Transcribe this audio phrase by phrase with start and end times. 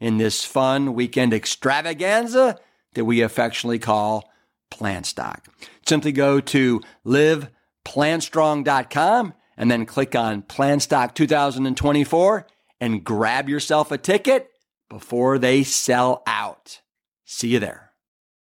[0.00, 2.58] in this fun weekend extravaganza
[2.94, 4.28] that we affectionately call
[4.70, 5.46] Plant Stock.
[5.86, 12.46] Simply go to liveplantstrong.com and then click on Plant Stock 2024
[12.80, 14.50] and grab yourself a ticket
[14.88, 16.80] before they sell out.
[17.24, 17.90] See you there.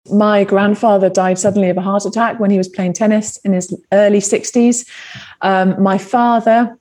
[0.10, 3.76] My grandfather died suddenly of a heart attack when he was playing tennis in his
[3.92, 4.88] early 60s.
[5.42, 6.79] Um, my father,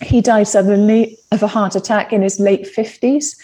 [0.00, 3.36] he died suddenly of a heart attack in his late 50s.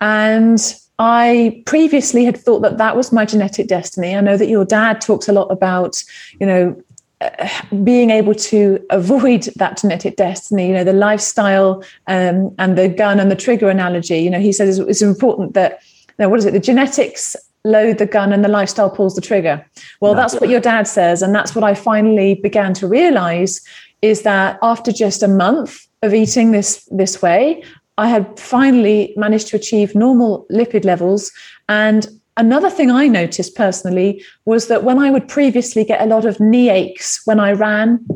[0.00, 0.58] And
[0.98, 4.16] I previously had thought that that was my genetic destiny.
[4.16, 6.02] I know that your dad talks a lot about,
[6.40, 6.82] you know,
[7.20, 7.48] uh,
[7.84, 13.20] being able to avoid that genetic destiny, you know, the lifestyle um, and the gun
[13.20, 14.18] and the trigger analogy.
[14.18, 16.52] You know, he says it's, it's important that, you know, what is it?
[16.52, 19.64] The genetics load the gun and the lifestyle pulls the trigger.
[20.00, 21.22] Well, that's what your dad says.
[21.22, 23.60] And that's what I finally began to realize
[24.00, 27.62] is that after just a month of eating this this way,
[27.96, 31.32] I had finally managed to achieve normal lipid levels.
[31.68, 36.24] And another thing I noticed personally was that when I would previously get a lot
[36.24, 38.06] of knee aches when I ran,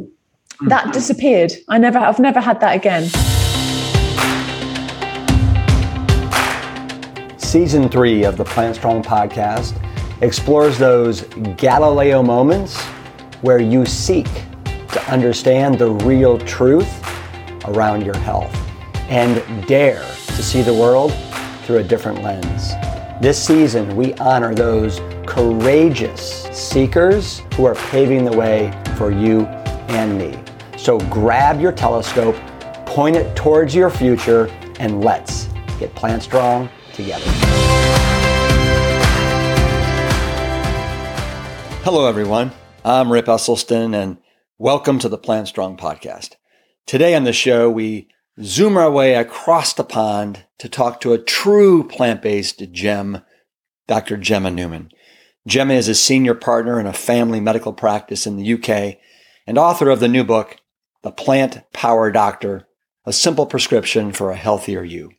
[0.66, 0.91] that mm-hmm.
[0.93, 1.53] disappeared.
[1.69, 3.09] I never, I've never had that again.
[7.38, 9.76] Season three of the Plant Strong podcast
[10.22, 11.22] explores those
[11.56, 12.81] Galileo moments
[13.43, 14.28] where you seek
[14.93, 17.12] to understand the real truth
[17.65, 18.55] around your health
[19.09, 21.12] and dare to see the world
[21.65, 22.73] through a different lens.
[23.21, 29.47] This season, we honor those courageous seekers who are paving the way for you
[29.89, 30.39] and me.
[30.77, 32.34] So grab your telescope,
[32.87, 34.47] point it towards your future,
[34.81, 35.49] and let's
[35.79, 37.25] get plant strong together.
[41.84, 42.53] Hello, everyone.
[42.84, 44.19] I'm Rip Esselstyn, and
[44.59, 46.37] welcome to the Plant Strong podcast.
[46.87, 48.09] Today on the show, we
[48.43, 53.22] zoom our way across the pond to talk to a true plant based gem,
[53.87, 54.16] Dr.
[54.16, 54.91] Gemma Newman.
[55.47, 58.98] Gemma is a senior partner in a family medical practice in the UK
[59.47, 60.56] and author of the new book,
[61.03, 62.69] The Plant Power Doctor
[63.04, 65.12] A Simple Prescription for a Healthier You.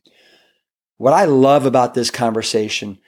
[0.96, 2.98] What I love about this conversation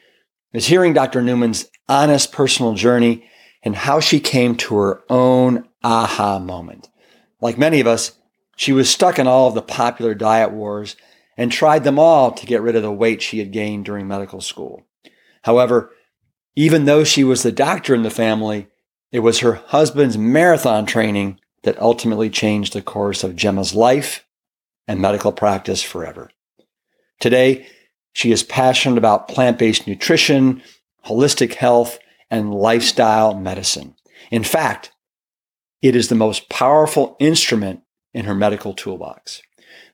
[0.53, 1.23] is hearing Dr.
[1.23, 3.29] Newman's honest personal journey
[3.63, 6.89] and how she came to her own aha moment.
[7.41, 8.13] Like many of us,
[8.57, 10.97] she was stuck in all of the popular diet wars
[11.37, 14.41] and tried them all to get rid of the weight she had gained during medical
[14.41, 14.87] school.
[15.43, 15.93] However,
[16.57, 18.69] even though she was the doctor in the family,
[19.13, 24.25] it was her husband's marathon training that ultimately changed the course of Gemma's life
[24.89, 26.31] and medical practice forever.
[27.21, 27.67] Today,
[28.13, 30.63] she is passionate about plant based nutrition,
[31.05, 31.99] holistic health,
[32.31, 33.95] and lifestyle medicine.
[34.31, 34.93] In fact,
[35.83, 37.83] it is the most powerful instrument
[38.17, 39.43] in her medical toolbox.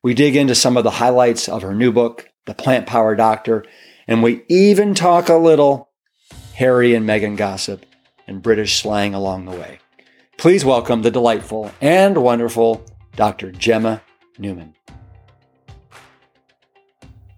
[0.01, 3.65] We dig into some of the highlights of her new book, The Plant Power Doctor,
[4.07, 5.91] and we even talk a little
[6.55, 7.85] Harry and Meghan gossip
[8.29, 9.81] and British slang along the way.
[10.39, 12.87] Please welcome the delightful and wonderful
[13.17, 13.51] Dr.
[13.51, 14.03] Gemma
[14.39, 14.77] Newman.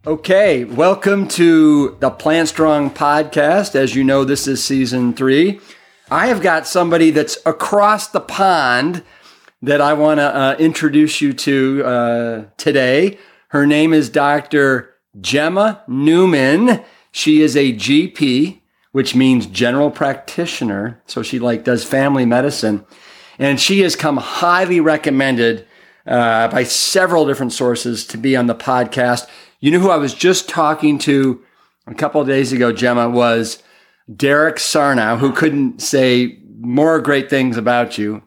[0.06, 3.74] Okay, welcome to the Plant Strong podcast.
[3.74, 5.60] As you know, this is season three.
[6.10, 9.02] I have got somebody that's across the pond
[9.64, 13.18] that I want to uh, introduce you to uh, today.
[13.48, 14.94] Her name is Dr.
[15.20, 16.82] Gemma Newman.
[17.12, 18.60] She is a GP
[18.94, 21.02] which means general practitioner.
[21.06, 22.86] So she like does family medicine.
[23.40, 25.66] And she has come highly recommended
[26.06, 29.26] uh, by several different sources to be on the podcast.
[29.58, 31.42] You know who I was just talking to
[31.88, 33.64] a couple of days ago, Gemma, was
[34.14, 38.22] Derek Sarno, who couldn't say more great things about you.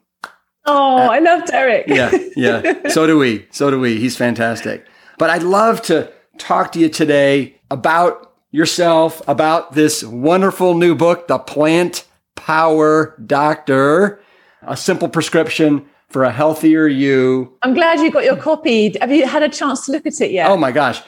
[0.67, 1.87] Oh, uh, I love Derek.
[1.87, 2.73] yeah, yeah.
[2.89, 3.47] So do we.
[3.51, 3.99] So do we.
[3.99, 4.85] He's fantastic.
[5.17, 11.27] But I'd love to talk to you today about yourself, about this wonderful new book,
[11.27, 12.05] The Plant
[12.35, 14.21] Power Doctor,
[14.61, 17.53] a simple prescription for a healthier you.
[17.63, 18.97] I'm glad you got your copy.
[18.99, 20.49] Have you had a chance to look at it yet?
[20.49, 21.01] Oh my gosh.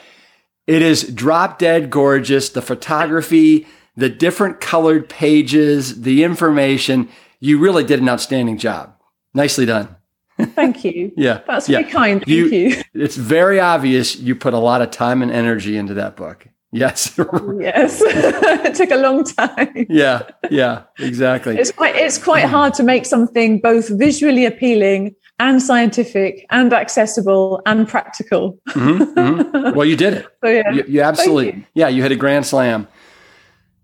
[0.66, 2.50] It is drop dead gorgeous.
[2.50, 3.66] The photography,
[3.96, 7.08] the different colored pages, the information.
[7.40, 8.94] You really did an outstanding job.
[9.34, 9.96] Nicely done.
[10.38, 11.12] Thank you.
[11.16, 11.40] yeah.
[11.46, 11.90] That's very yeah.
[11.90, 12.20] kind.
[12.20, 12.82] Thank you, you.
[12.94, 16.46] It's very obvious you put a lot of time and energy into that book.
[16.72, 17.18] Yes.
[17.58, 18.00] yes.
[18.04, 19.86] it took a long time.
[19.88, 20.22] Yeah.
[20.50, 20.84] Yeah.
[20.98, 21.58] Exactly.
[21.58, 27.60] It's quite it's quite hard to make something both visually appealing and scientific and accessible
[27.66, 28.58] and practical.
[28.68, 29.76] mm-hmm, mm-hmm.
[29.76, 30.26] Well, you did it.
[30.44, 30.70] So, yeah.
[30.70, 31.46] You, you absolutely.
[31.46, 31.64] You.
[31.74, 32.88] Yeah, you hit a grand slam.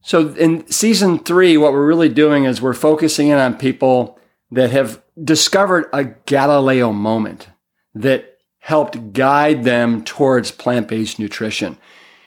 [0.00, 4.19] So in season three, what we're really doing is we're focusing in on people
[4.52, 7.49] that have discovered a Galileo moment
[7.95, 11.79] that helped guide them towards plant based nutrition.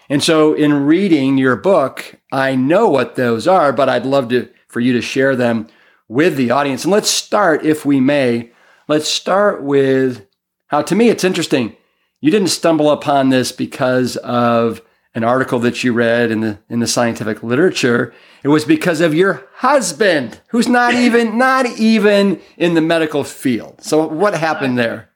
[0.09, 4.49] And so in reading your book, I know what those are, but I'd love to,
[4.67, 5.67] for you to share them
[6.07, 6.83] with the audience.
[6.83, 8.51] And let's start, if we may,
[8.87, 10.25] let's start with
[10.67, 11.75] how to me it's interesting.
[12.21, 14.81] You didn't stumble upon this because of
[15.15, 18.13] an article that you read in the in the scientific literature.
[18.43, 23.81] It was because of your husband, who's not even not even in the medical field.
[23.81, 25.09] So what happened there?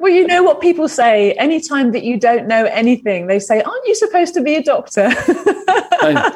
[0.00, 3.86] Well, you know what people say anytime that you don't know anything, they say, Aren't
[3.86, 5.10] you supposed to be a doctor?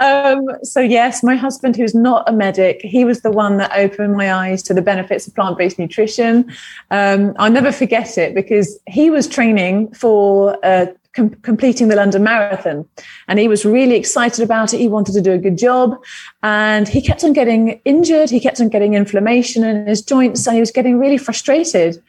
[0.00, 4.16] um, so, yes, my husband, who's not a medic, he was the one that opened
[4.16, 6.52] my eyes to the benefits of plant based nutrition.
[6.90, 10.86] Um, I'll never forget it because he was training for uh,
[11.18, 12.88] com- completing the London Marathon.
[13.26, 14.78] And he was really excited about it.
[14.78, 15.96] He wanted to do a good job.
[16.42, 18.30] And he kept on getting injured.
[18.30, 20.46] He kept on getting inflammation in his joints.
[20.46, 22.02] And he was getting really frustrated.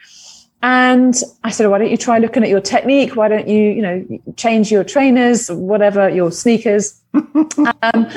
[0.62, 1.16] And
[1.46, 3.16] I said, why don't you try looking at your technique?
[3.16, 7.00] Why don't you, you know, change your trainers, whatever, your sneakers?
[7.14, 8.10] um,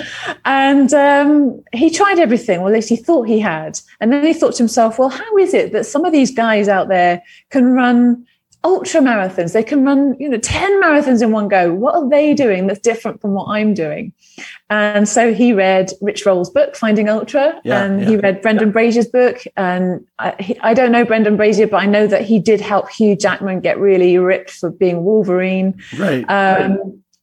[0.44, 3.78] and um, he tried everything, or at least he thought he had.
[4.00, 6.66] And then he thought to himself, well, how is it that some of these guys
[6.66, 8.26] out there can run
[8.64, 9.52] ultra marathons.
[9.52, 11.74] They can run, you know, 10 marathons in one go.
[11.74, 14.12] What are they doing that's different from what I'm doing?
[14.70, 18.08] And so he read Rich Roll's book, Finding Ultra, yeah, and yeah.
[18.08, 18.72] he read Brendan yeah.
[18.72, 19.42] Brazier's book.
[19.56, 22.88] And I, he, I, don't know Brendan Brazier, but I know that he did help
[22.90, 25.80] Hugh Jackman get really ripped for being Wolverine.
[25.98, 26.24] Right.
[26.28, 26.78] Um, right.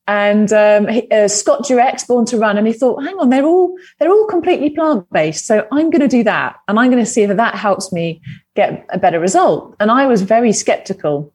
[0.09, 3.77] And um, uh, Scott Jurek, Born to Run, and he thought, hang on, they're all
[3.99, 7.09] they're all completely plant based, so I'm going to do that, and I'm going to
[7.09, 8.19] see if that helps me
[8.55, 9.75] get a better result.
[9.79, 11.31] And I was very skeptical.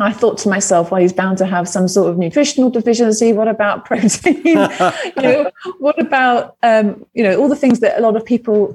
[0.00, 3.34] I thought to myself, well, he's bound to have some sort of nutritional deficiency.
[3.34, 4.40] What about protein?
[4.42, 8.74] you know, what about um, you know all the things that a lot of people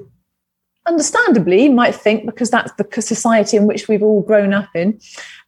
[0.86, 5.00] understandably might think because that's the society in which we've all grown up in.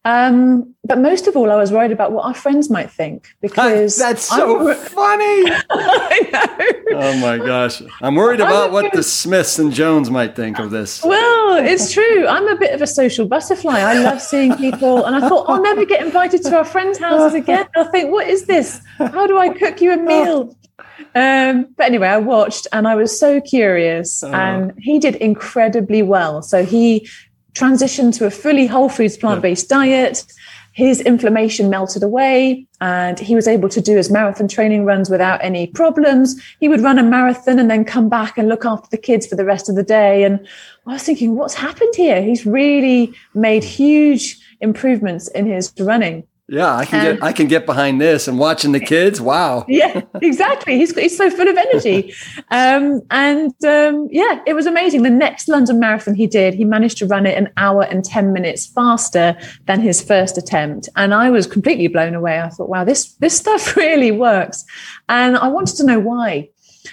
[0.07, 3.97] Um, but most of all, I was worried about what our friends might think because
[3.99, 5.51] that's so I'm, funny.
[5.71, 7.01] I know.
[7.01, 10.71] Oh my gosh, I'm worried about I'm what the Smiths and Jones might think of
[10.71, 11.03] this.
[11.03, 12.25] Well, it's true.
[12.29, 13.81] I'm a bit of a social butterfly.
[13.81, 17.35] I love seeing people, and I thought I'll never get invited to our friends' houses
[17.35, 17.67] again.
[17.75, 18.81] I'll think, what is this?
[18.99, 20.57] How do I cook you a meal?
[21.17, 24.31] Um, but anyway, I watched and I was so curious, oh.
[24.33, 26.43] and he did incredibly well.
[26.43, 27.09] So he
[27.57, 29.79] transitioned to a fully whole foods plant based yeah.
[29.79, 30.25] diet.
[30.73, 35.43] His inflammation melted away, and he was able to do his marathon training runs without
[35.43, 36.39] any problems.
[36.61, 39.37] He would run a marathon and then come back and look after the kids for
[39.37, 40.23] the rest of the day.
[40.23, 40.47] And
[40.87, 42.21] I was thinking, what's happened here?
[42.21, 46.25] He's really made huge improvements in his running.
[46.49, 49.21] Yeah, I can get I can get behind this and watching the kids.
[49.21, 49.65] Wow.
[49.77, 50.79] Yeah, exactly.
[50.79, 52.15] He's he's so full of energy,
[52.51, 55.03] um, and um, yeah, it was amazing.
[55.03, 58.33] The next London Marathon he did, he managed to run it an hour and ten
[58.33, 59.37] minutes faster
[59.67, 62.41] than his first attempt, and I was completely blown away.
[62.41, 64.65] I thought, wow, this this stuff really works,
[65.09, 66.49] and I wanted to know why.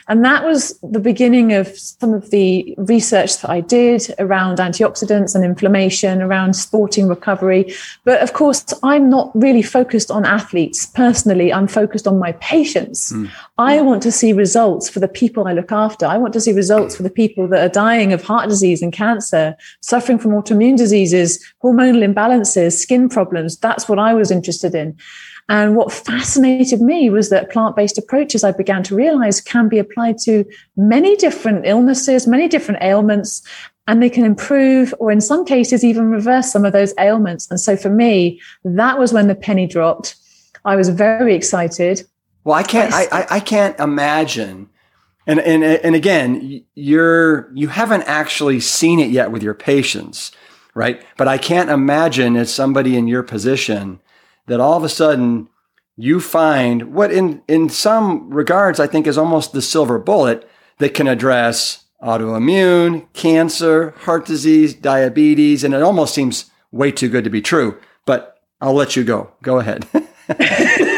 [0.08, 5.36] And that was the beginning of some of the research that I did around antioxidants
[5.36, 7.74] and inflammation, around sporting recovery.
[8.04, 11.54] But of course, I'm not really focused on athletes personally.
[11.54, 13.14] I'm focused on my patients.
[13.14, 13.30] Mm.
[13.64, 16.06] I want to see results for the people I look after.
[16.06, 18.92] I want to see results for the people that are dying of heart disease and
[18.92, 23.58] cancer, suffering from autoimmune diseases, hormonal imbalances, skin problems.
[23.58, 24.98] That's what I was interested in.
[25.48, 29.80] And what fascinated me was that plant based approaches I began to realize can be
[29.80, 30.44] applied to
[30.76, 33.42] many different illnesses, many different ailments,
[33.88, 37.50] and they can improve or in some cases even reverse some of those ailments.
[37.50, 40.16] And so for me, that was when the penny dropped.
[40.66, 42.06] I was very excited.
[42.44, 44.70] Well, I can't, I, I, I can't imagine.
[45.26, 50.32] And, and, and again, you're, you haven't actually seen it yet with your patients,
[50.74, 51.04] right?
[51.18, 54.02] But I can't imagine as somebody in your position
[54.48, 55.48] that all of a sudden
[55.96, 60.94] you find what in, in some regards, I think is almost the silver bullet that
[60.94, 67.30] can address autoimmune, cancer, heart disease, diabetes, and it almost seems way too good to
[67.30, 67.78] be true.
[68.06, 69.32] But I'll let you go.
[69.42, 69.88] Go ahead.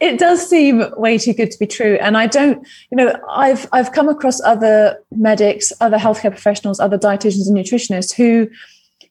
[0.00, 3.66] it does seem way too good to be true and i don't you know i've
[3.72, 8.48] i've come across other medics other healthcare professionals other dietitians and nutritionists who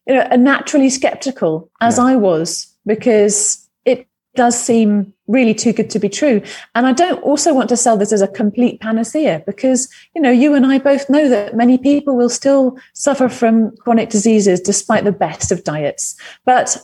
[0.08, 2.06] you know are naturally skeptical as yeah.
[2.06, 6.42] i was because it does seem really too good to be true.
[6.74, 10.32] And I don't also want to sell this as a complete panacea because, you know,
[10.32, 15.04] you and I both know that many people will still suffer from chronic diseases despite
[15.04, 16.16] the best of diets.
[16.46, 16.78] But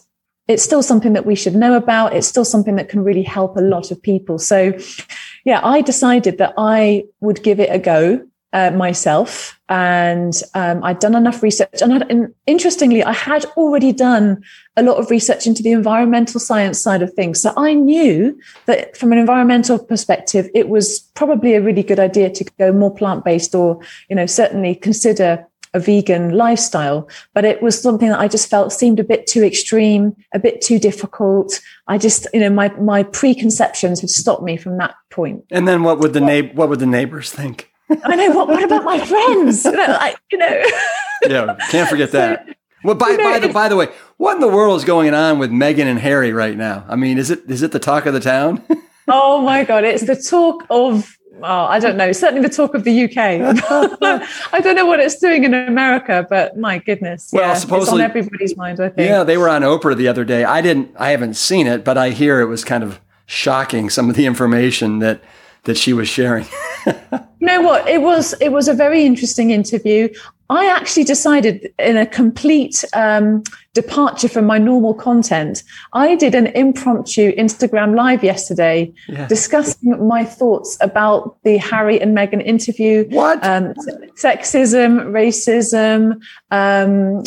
[0.48, 2.14] it's still something that we should know about.
[2.14, 4.40] It's still something that can really help a lot of people.
[4.40, 4.78] So,
[5.46, 11.00] yeah, I decided that I would give it a go uh, myself, and um, I'd
[11.00, 11.82] done enough research.
[11.82, 14.44] And, and, interestingly, I had already done
[14.78, 17.42] a lot of research into the environmental science side of things.
[17.42, 22.30] So I knew that from an environmental perspective, it was probably a really good idea
[22.30, 27.08] to go more plant based, or you know, certainly consider a vegan lifestyle.
[27.34, 30.62] But it was something that I just felt seemed a bit too extreme, a bit
[30.62, 31.60] too difficult.
[31.88, 35.46] I just, you know, my my preconceptions would stop me from that point.
[35.52, 37.72] And then what would the neighbor, what would the neighbors think?
[38.04, 38.32] I know.
[38.32, 39.66] What, what about my friends?
[39.66, 40.64] You know, like, you know.
[41.28, 42.46] yeah, can't forget that.
[42.48, 42.54] So,
[42.84, 43.88] well, by, you know, by the by the way,
[44.18, 46.86] what in the world is going on with Meghan and Harry right now?
[46.88, 48.64] I mean, is it is it the talk of the town?
[49.08, 52.84] oh my god, it's the talk of oh, I don't know, certainly the talk of
[52.84, 53.18] the UK.
[54.54, 58.12] I don't know what it's doing in America, but my goodness, well, yeah, supposedly, it's
[58.12, 58.80] on everybody's mind.
[58.80, 59.08] I think.
[59.08, 60.44] Yeah, they were on Oprah the other day.
[60.44, 63.90] I didn't, I haven't seen it, but I hear it was kind of shocking.
[63.90, 65.22] Some of the information that
[65.64, 66.46] that she was sharing.
[67.44, 67.86] you know what?
[67.90, 70.08] It was it was a very interesting interview.
[70.50, 75.62] I actually decided in a complete um, departure from my normal content.
[75.92, 79.28] I did an impromptu Instagram live yesterday yeah.
[79.28, 83.06] discussing my thoughts about the Harry and Meghan interview.
[83.10, 83.44] What?
[83.44, 83.74] Um,
[84.16, 87.24] sexism, racism, um,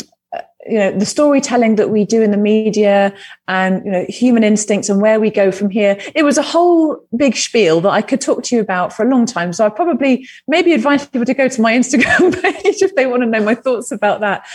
[0.69, 3.13] you know the storytelling that we do in the media
[3.47, 5.97] and you know human instincts and where we go from here.
[6.15, 9.09] It was a whole big spiel that i could talk to you about for a
[9.09, 9.53] long time.
[9.53, 13.23] So i probably maybe advise people to go to my instagram page if they want
[13.23, 14.45] to know my thoughts about that.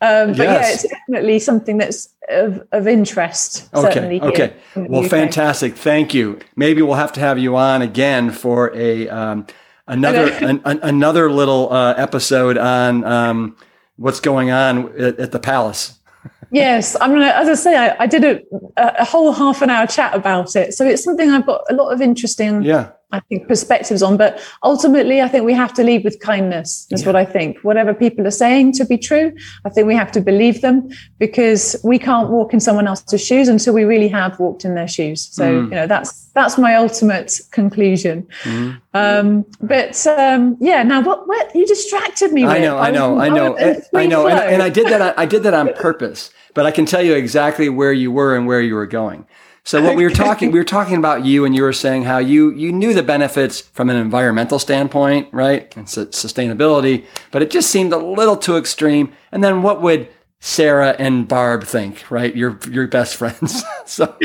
[0.00, 0.66] Um, but yes.
[0.66, 4.54] yeah it's definitely something that's of, of interest okay okay.
[4.76, 5.76] well fantastic.
[5.76, 6.38] Thank you.
[6.56, 9.46] Maybe we'll have to have you on again for a um,
[9.86, 13.56] another an, an, another little uh, episode on um,
[14.02, 15.98] what's going on at, at the palace.
[16.50, 17.26] yes, I'm gonna.
[17.26, 18.40] As I say, I, I did a,
[18.76, 21.90] a, whole half an hour chat about it, so it's something I've got a lot
[21.92, 22.62] of interest in.
[22.62, 24.16] yeah, I think perspectives on.
[24.16, 26.86] But ultimately, I think we have to lead with kindness.
[26.90, 27.08] That's yeah.
[27.08, 27.58] what I think.
[27.60, 29.32] Whatever people are saying to be true,
[29.64, 30.88] I think we have to believe them
[31.18, 34.88] because we can't walk in someone else's shoes until we really have walked in their
[34.88, 35.28] shoes.
[35.30, 35.64] So mm.
[35.64, 38.26] you know, that's that's my ultimate conclusion.
[38.42, 38.78] Mm-hmm.
[38.94, 42.44] Um, but um, yeah, now what, what you distracted me.
[42.44, 43.56] I know, I know, I know,
[43.94, 45.18] I know, and, and, I did that.
[45.18, 46.30] I did that on purpose.
[46.54, 49.26] But I can tell you exactly where you were and where you were going.
[49.64, 52.18] So what we were talking, we were talking about you, and you were saying how
[52.18, 57.70] you you knew the benefits from an environmental standpoint, right, and sustainability, but it just
[57.70, 59.12] seemed a little too extreme.
[59.30, 60.08] And then what would
[60.40, 62.34] Sarah and Barb think, right?
[62.34, 63.62] Your your best friends.
[63.86, 64.16] so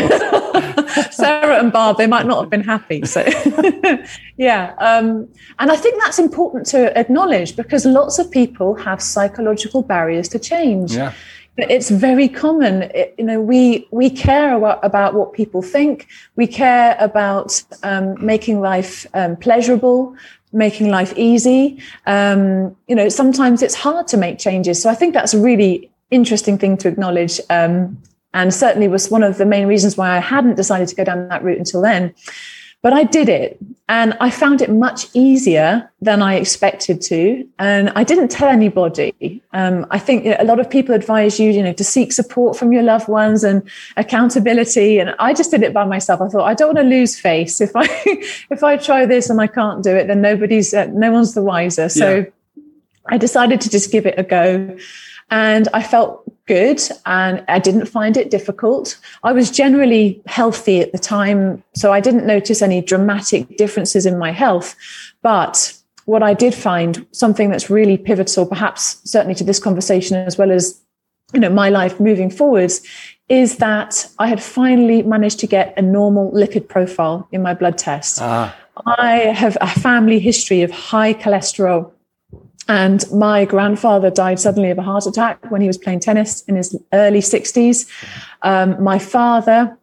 [1.12, 3.06] Sarah and Barb, they might not have been happy.
[3.06, 3.22] So
[4.38, 5.28] yeah, um,
[5.60, 10.40] and I think that's important to acknowledge because lots of people have psychological barriers to
[10.40, 10.96] change.
[10.96, 11.14] Yeah.
[11.58, 12.84] It's very common.
[12.84, 16.08] It, you know, we we care about what people think.
[16.36, 20.16] We care about um, making life um, pleasurable
[20.54, 21.78] making life easy.
[22.06, 24.82] Um, you know, sometimes it's hard to make changes.
[24.82, 27.40] So I think that's a really interesting thing to acknowledge.
[27.50, 28.02] Um,
[28.34, 31.28] and certainly was one of the main reasons why I hadn't decided to go down
[31.30, 32.14] that route until then.
[32.84, 33.58] But I did it
[33.90, 37.48] and I found it much easier than I expected to.
[37.58, 39.42] And I didn't tell anybody.
[39.52, 42.72] Um, I think a lot of people advise you, you know, to seek support from
[42.72, 43.68] your loved ones and
[43.98, 45.00] accountability.
[45.00, 46.22] And I just did it by myself.
[46.22, 47.60] I thought I don't want to lose face.
[47.60, 47.88] If I
[48.52, 51.44] if I try this and I can't do it, then nobody's uh, no one's the
[51.44, 51.90] wiser.
[51.90, 52.16] So.
[52.16, 52.26] Yeah
[53.10, 54.78] I decided to just give it a go.
[55.30, 58.98] And I felt good and I didn't find it difficult.
[59.24, 64.18] I was generally healthy at the time, so I didn't notice any dramatic differences in
[64.18, 64.76] my health.
[65.22, 65.74] But
[66.06, 70.52] what I did find, something that's really pivotal, perhaps certainly to this conversation as well
[70.52, 70.80] as
[71.34, 72.82] you know my life moving forwards,
[73.28, 77.78] is that I had finally managed to get a normal lipid profile in my blood
[77.78, 78.22] test.
[78.22, 78.54] Uh-huh.
[78.86, 81.92] I have a family history of high cholesterol.
[82.68, 86.56] And my grandfather died suddenly of a heart attack when he was playing tennis in
[86.56, 87.90] his early 60s.
[88.42, 89.78] Um, my father,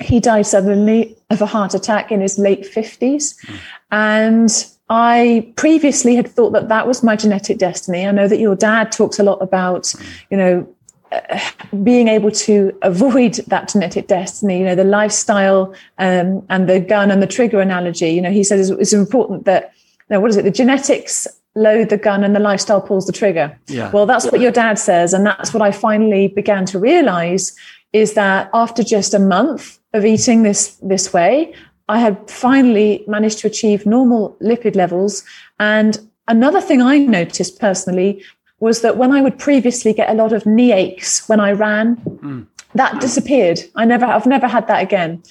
[0.00, 3.34] he died suddenly of a heart attack in his late 50s.
[3.44, 3.58] Mm.
[3.90, 8.06] And I previously had thought that that was my genetic destiny.
[8.06, 9.92] I know that your dad talks a lot about,
[10.30, 10.68] you know,
[11.10, 11.40] uh,
[11.82, 17.10] being able to avoid that genetic destiny, you know, the lifestyle um, and the gun
[17.10, 18.10] and the trigger analogy.
[18.10, 19.72] You know, he says it's, it's important that,
[20.10, 20.42] know, what is it?
[20.42, 23.58] The genetics load the gun and the lifestyle pulls the trigger.
[23.66, 23.90] Yeah.
[23.90, 25.12] Well, that's what your dad says.
[25.12, 27.56] And that's what I finally began to realize
[27.92, 31.54] is that after just a month of eating this, this way,
[31.88, 35.24] I had finally managed to achieve normal lipid levels.
[35.58, 35.98] And
[36.28, 38.22] another thing I noticed personally
[38.60, 41.96] was that when I would previously get a lot of knee aches when I ran,
[41.96, 42.46] mm.
[42.74, 43.60] that disappeared.
[43.74, 45.22] I never, I've never had that again.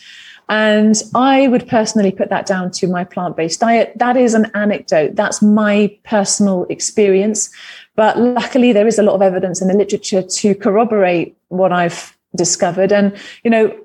[0.47, 3.93] And I would personally put that down to my plant based diet.
[3.95, 5.15] That is an anecdote.
[5.15, 7.49] That's my personal experience.
[7.95, 12.15] But luckily, there is a lot of evidence in the literature to corroborate what I've
[12.35, 12.91] discovered.
[12.91, 13.75] And, you know,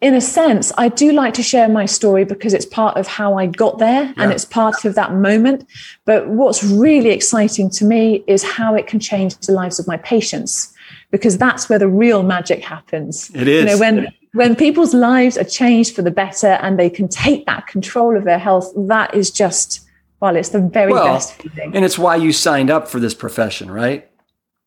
[0.00, 3.36] in a sense, I do like to share my story because it's part of how
[3.36, 4.14] I got there yeah.
[4.16, 5.66] and it's part of that moment.
[6.06, 9.98] But what's really exciting to me is how it can change the lives of my
[9.98, 10.72] patients
[11.10, 13.30] because that's where the real magic happens.
[13.34, 13.64] It is.
[13.64, 17.46] You know, when when people's lives are changed for the better and they can take
[17.46, 19.86] that control of their health, that is just
[20.20, 21.74] well, it's the very well, best feeling.
[21.74, 24.08] And it's why you signed up for this profession, right?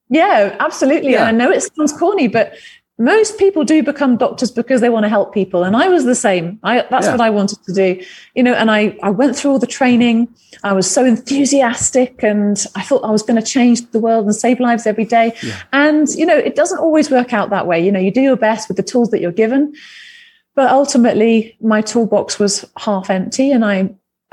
[0.09, 1.11] Yeah, absolutely.
[1.11, 1.27] Yeah.
[1.27, 2.53] And I know it sounds corny, but
[2.99, 6.15] most people do become doctors because they want to help people and i was the
[6.15, 6.59] same.
[6.63, 7.11] I, that's yeah.
[7.13, 8.03] what i wanted to do.
[8.35, 10.27] You know and I, I went through all the training.
[10.63, 14.35] I was so enthusiastic and i thought i was going to change the world and
[14.35, 15.33] save lives every day.
[15.41, 15.61] Yeah.
[15.73, 17.83] and you know it doesn't always work out that way.
[17.83, 19.73] You know you do your best with the tools that you're given.
[20.55, 23.89] But ultimately my toolbox was half empty and i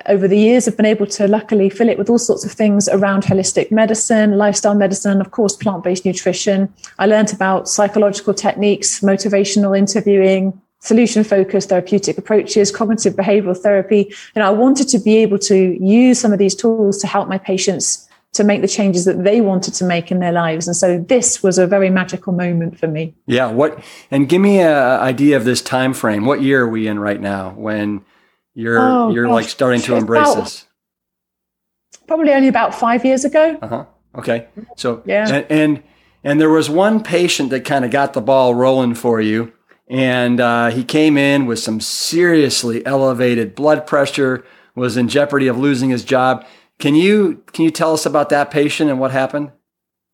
[0.06, 2.88] over the years have been able to luckily fill it with all sorts of things
[2.88, 6.72] around holistic medicine, lifestyle medicine, of course, plant based nutrition.
[6.98, 14.12] I learned about psychological techniques, motivational interviewing, solution focused therapeutic approaches, cognitive behavioral therapy.
[14.34, 17.38] And I wanted to be able to use some of these tools to help my
[17.38, 20.68] patients to make the changes that they wanted to make in their lives.
[20.68, 23.12] And so this was a very magical moment for me.
[23.26, 23.50] Yeah.
[23.50, 26.24] What, and give me an idea of this time frame.
[26.24, 28.04] What year are we in right now when
[28.54, 29.32] you're oh, you're gosh.
[29.32, 30.66] like starting to embrace about, this.
[32.06, 33.58] Probably only about five years ago.
[33.62, 33.84] Uh huh.
[34.16, 34.48] Okay.
[34.76, 35.82] So yeah, and, and,
[36.24, 39.52] and there was one patient that kind of got the ball rolling for you,
[39.88, 45.58] and uh, he came in with some seriously elevated blood pressure, was in jeopardy of
[45.58, 46.44] losing his job.
[46.78, 49.52] Can you can you tell us about that patient and what happened?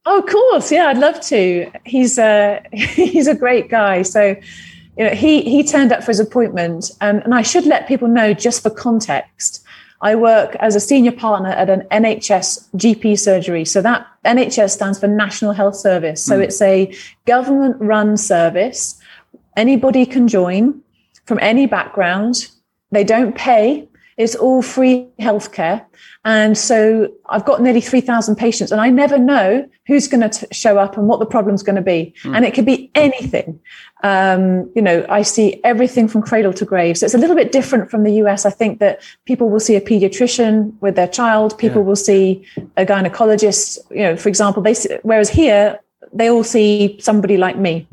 [0.05, 1.71] Oh, of course, yeah, I'd love to.
[1.85, 4.03] He's a he's a great guy.
[4.03, 4.37] So
[4.97, 8.09] you know, he he turned up for his appointment, and, and I should let people
[8.09, 9.63] know just for context.
[10.03, 13.65] I work as a senior partner at an NHS GP surgery.
[13.65, 16.23] So that NHS stands for National Health Service.
[16.23, 16.45] So mm.
[16.45, 19.01] it's a government run service.
[19.57, 20.83] Anybody can join
[21.25, 22.49] from any background.
[22.91, 23.89] They don't pay.
[24.17, 25.85] It's all free healthcare.
[26.25, 30.79] And so I've got nearly 3,000 patients, and I never know who's going to show
[30.79, 32.15] up and what the problem's going to be.
[32.23, 32.37] Mm.
[32.37, 33.61] And it could be anything.
[34.03, 36.97] Um, you know, I see everything from cradle to grave.
[36.99, 38.47] So it's a little bit different from the US.
[38.47, 41.87] I think that people will see a pediatrician with their child, people yeah.
[41.87, 45.79] will see a gynecologist, you know, for example, they see, whereas here,
[46.13, 47.87] they all see somebody like me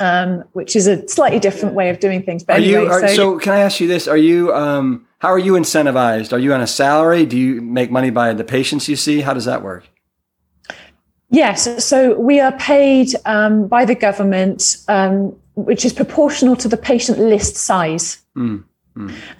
[0.00, 2.42] um, which is a slightly different way of doing things.
[2.44, 4.08] But are anyway, you, are, so, so, can I ask you this?
[4.08, 6.32] Are you, um, how are you incentivized?
[6.32, 7.26] Are you on a salary?
[7.26, 9.22] Do you make money by the patients you see?
[9.22, 9.88] How does that work?
[11.30, 11.84] Yes.
[11.84, 17.18] So we are paid um, by the government, um, which is proportional to the patient
[17.18, 18.18] list size.
[18.36, 18.62] Mm.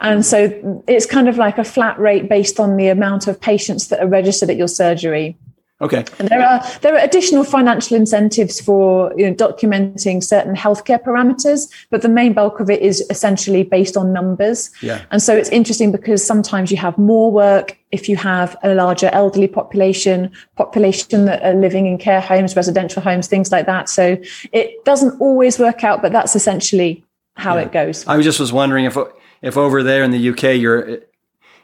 [0.00, 3.86] And so it's kind of like a flat rate based on the amount of patients
[3.88, 5.38] that are registered at your surgery.
[5.82, 6.06] Okay.
[6.18, 11.68] And there are there are additional financial incentives for you know, documenting certain healthcare parameters,
[11.90, 14.70] but the main bulk of it is essentially based on numbers.
[14.80, 15.04] Yeah.
[15.10, 19.10] And so it's interesting because sometimes you have more work if you have a larger
[19.12, 23.90] elderly population, population that are living in care homes, residential homes, things like that.
[23.90, 24.16] So
[24.52, 27.04] it doesn't always work out, but that's essentially
[27.36, 27.64] how yeah.
[27.64, 28.06] it goes.
[28.06, 28.96] I just was wondering if
[29.42, 31.00] if over there in the UK you're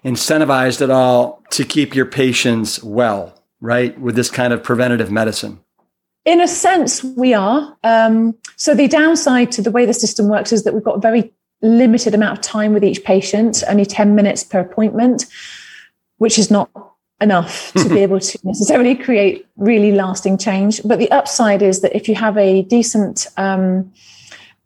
[0.04, 3.98] incentivized at all to keep your patients well right?
[3.98, 5.60] With this kind of preventative medicine.
[6.24, 7.76] In a sense, we are.
[7.82, 11.00] Um, so the downside to the way the system works is that we've got a
[11.00, 15.26] very limited amount of time with each patient, only 10 minutes per appointment,
[16.18, 16.70] which is not
[17.20, 20.82] enough to be able to necessarily create really lasting change.
[20.84, 23.92] But the upside is that if you have a decent um,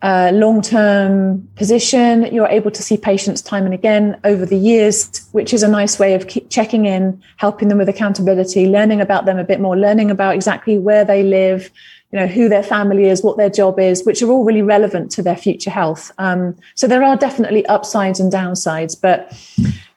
[0.07, 5.27] uh, long term position, you're able to see patients time and again over the years,
[5.33, 9.37] which is a nice way of checking in, helping them with accountability, learning about them
[9.37, 11.73] a bit more, learning about exactly where they live,
[12.13, 15.11] you know, who their family is, what their job is, which are all really relevant
[15.11, 16.13] to their future health.
[16.19, 19.37] Um, so there are definitely upsides and downsides, but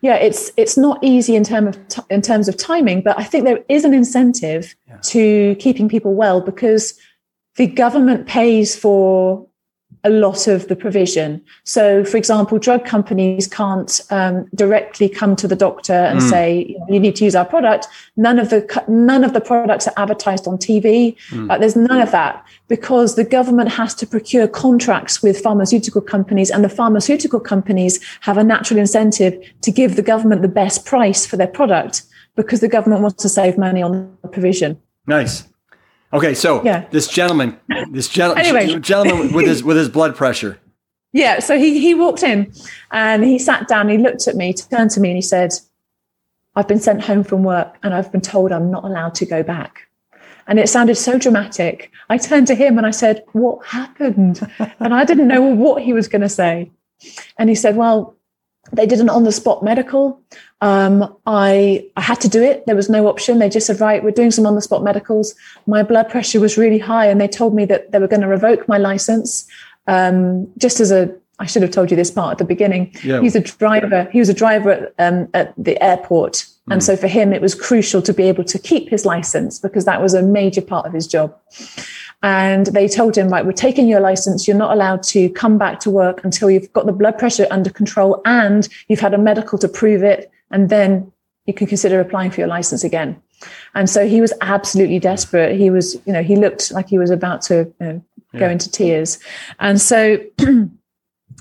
[0.02, 3.02] yeah, it's it's not easy in terms of t- in terms of timing.
[3.04, 4.98] But I think there is an incentive yeah.
[5.04, 7.00] to keeping people well because
[7.58, 9.46] the government pays for
[10.04, 11.42] a lot of the provision.
[11.64, 16.30] So, for example, drug companies can't um, directly come to the doctor and mm.
[16.30, 17.88] say you need to use our product.
[18.16, 21.18] None of the none of the products are advertised on TV.
[21.30, 21.60] Mm.
[21.60, 26.64] There's none of that because the government has to procure contracts with pharmaceutical companies, and
[26.64, 31.36] the pharmaceutical companies have a natural incentive to give the government the best price for
[31.36, 32.04] their product
[32.36, 34.80] because the government wants to save money on the provision.
[35.08, 35.44] Nice.
[36.12, 36.86] Okay, so yeah.
[36.90, 37.60] this gentleman,
[37.92, 38.80] this gen- anyway.
[38.80, 40.60] gentleman with his with his blood pressure.
[41.12, 42.52] Yeah, so he he walked in
[42.92, 43.90] and he sat down.
[43.90, 45.54] He looked at me, turned to me, and he said,
[46.56, 49.44] "I've been sent home from work, and I've been told I'm not allowed to go
[49.44, 49.88] back."
[50.48, 51.92] And it sounded so dramatic.
[52.10, 54.48] I turned to him and I said, "What happened?"
[54.80, 56.72] and I didn't know what he was going to say.
[57.38, 58.16] And he said, "Well,
[58.72, 60.22] they did an on the spot medical.
[60.62, 62.66] Um, I I had to do it.
[62.66, 63.40] There was no option.
[63.40, 65.34] They just said, right, we're doing some on the spot medicals.
[65.66, 68.28] My blood pressure was really high, and they told me that they were going to
[68.28, 69.48] revoke my license.
[69.88, 72.94] Um, just as a, I should have told you this part at the beginning.
[73.04, 73.22] Yeah.
[73.22, 74.08] He's a driver.
[74.12, 76.74] He was a driver at, um, at the airport, mm.
[76.74, 79.86] and so for him, it was crucial to be able to keep his license because
[79.86, 81.36] that was a major part of his job.
[82.22, 84.48] And they told him, right, we're taking your license.
[84.48, 87.70] You're not allowed to come back to work until you've got the blood pressure under
[87.70, 90.30] control and you've had a medical to prove it.
[90.52, 91.12] And then
[91.46, 93.22] you can consider applying for your license again.
[93.74, 95.58] And so he was absolutely desperate.
[95.58, 98.40] He was, you know, he looked like he was about to you know, yeah.
[98.40, 99.20] go into tears.
[99.60, 100.18] And so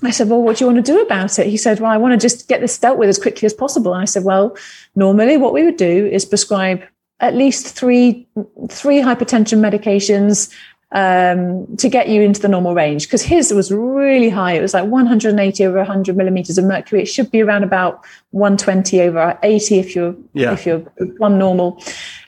[0.03, 1.47] I said, Well, what do you want to do about it?
[1.47, 3.93] He said, Well, I want to just get this dealt with as quickly as possible.
[3.93, 4.55] And I said, Well,
[4.95, 6.83] normally what we would do is prescribe
[7.19, 8.27] at least three
[8.69, 10.53] three hypertension medications
[10.91, 14.53] um, to get you into the normal range because his was really high.
[14.53, 17.01] It was like 180 over 100 millimeters of mercury.
[17.01, 20.53] It should be around about 120 over 80 if you're yeah.
[20.53, 20.79] if you're
[21.17, 21.81] one normal.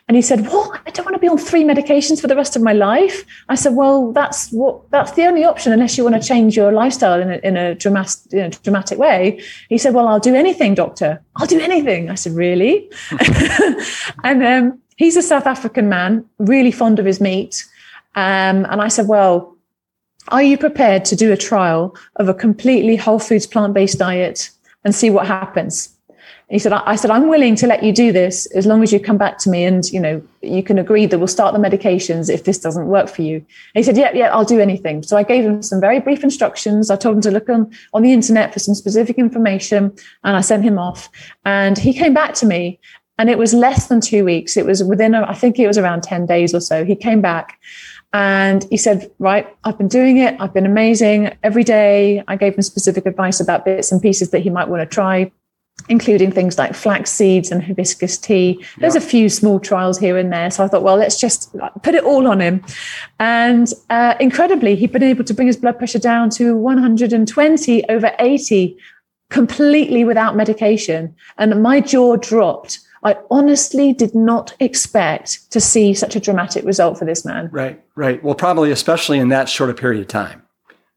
[0.07, 2.57] And he said, "Well, I don't want to be on three medications for the rest
[2.57, 6.21] of my life." I said, "Well, that's what that's the only option unless you want
[6.21, 9.93] to change your lifestyle in a, in a dramatic, in a dramatic way." He said,
[9.93, 11.23] "Well, I'll do anything, doctor.
[11.37, 12.91] I'll do anything." I said, "Really?"
[14.25, 17.65] and um, he's a South African man, really fond of his meat.
[18.15, 19.55] Um, and I said, Well,
[20.27, 24.49] are you prepared to do a trial of a completely whole foods plant based diet
[24.83, 25.95] and see what happens?
[26.51, 28.91] he said, I, I said, I'm willing to let you do this as long as
[28.91, 31.59] you come back to me and, you know, you can agree that we'll start the
[31.59, 33.37] medications if this doesn't work for you.
[33.37, 33.45] And
[33.75, 35.01] he said, yeah, yeah, I'll do anything.
[35.01, 36.89] So I gave him some very brief instructions.
[36.89, 39.95] I told him to look on, on the internet for some specific information
[40.25, 41.09] and I sent him off.
[41.45, 42.79] And he came back to me
[43.17, 44.57] and it was less than two weeks.
[44.57, 46.83] It was within, I think it was around 10 days or so.
[46.83, 47.59] He came back
[48.13, 50.35] and he said, Right, I've been doing it.
[50.39, 52.23] I've been amazing every day.
[52.27, 55.31] I gave him specific advice about bits and pieces that he might want to try,
[55.87, 58.63] including things like flax seeds and hibiscus tea.
[58.79, 59.01] There's yeah.
[59.01, 60.51] a few small trials here and there.
[60.51, 62.63] So I thought, well, let's just put it all on him.
[63.19, 68.11] And uh, incredibly, he'd been able to bring his blood pressure down to 120 over
[68.19, 68.77] 80
[69.29, 71.15] completely without medication.
[71.37, 76.99] And my jaw dropped I honestly did not expect to see such a dramatic result
[76.99, 77.49] for this man.
[77.51, 78.23] Right, right.
[78.23, 80.43] Well, probably especially in that short a period of time.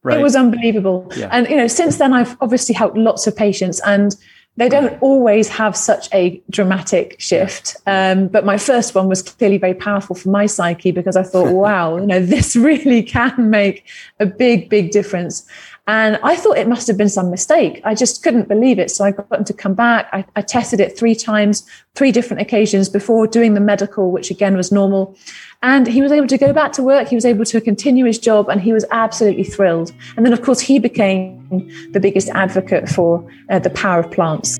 [0.03, 0.19] Right.
[0.19, 1.11] It was unbelievable.
[1.17, 1.31] Yeah.
[1.33, 4.15] And you know, since then I've obviously helped lots of patients and
[4.57, 7.77] they don't always have such a dramatic shift.
[7.87, 11.53] Um, but my first one was clearly very powerful for my psyche because I thought,
[11.53, 13.85] wow, you know, this really can make
[14.21, 15.47] a big, big difference.
[15.87, 17.83] And I thought it must have been some mistake.
[17.85, 18.91] I just couldn't believe it.
[18.91, 20.09] So I got him to come back.
[20.15, 24.57] I, I, tested it three times, three different occasions before doing the medical, which again
[24.57, 25.15] was normal.
[25.63, 27.09] And he was able to go back to work.
[27.09, 29.93] He was able to continue his job and he was absolutely thrilled.
[30.17, 34.59] And then, of course, he became the biggest advocate for uh, the power of plants.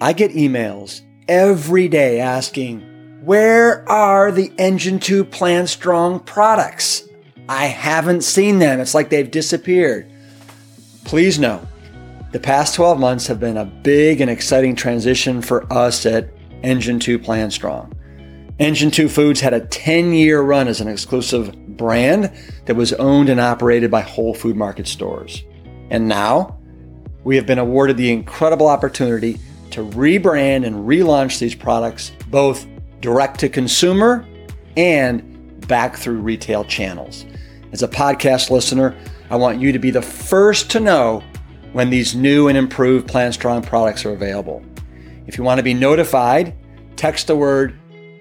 [0.00, 2.80] I get emails every day asking,
[3.24, 7.06] where are the Engine 2 Plant Strong products?
[7.48, 8.80] I haven't seen them.
[8.80, 10.10] It's like they've disappeared.
[11.04, 11.66] Please know,
[12.30, 16.30] the past 12 months have been a big and exciting transition for us at
[16.62, 17.92] Engine 2 Plant Strong.
[18.58, 22.32] Engine 2 Foods had a 10 year run as an exclusive brand
[22.66, 25.42] that was owned and operated by Whole Food Market stores.
[25.90, 26.58] And now
[27.24, 29.38] we have been awarded the incredible opportunity
[29.72, 32.66] to rebrand and relaunch these products both
[33.00, 34.26] direct to consumer
[34.76, 37.24] and back through retail channels.
[37.72, 38.94] As a podcast listener,
[39.30, 41.22] I want you to be the first to know
[41.72, 44.62] when these new and improved Plant Strong products are available.
[45.26, 46.54] If you want to be notified,
[46.96, 47.78] text the word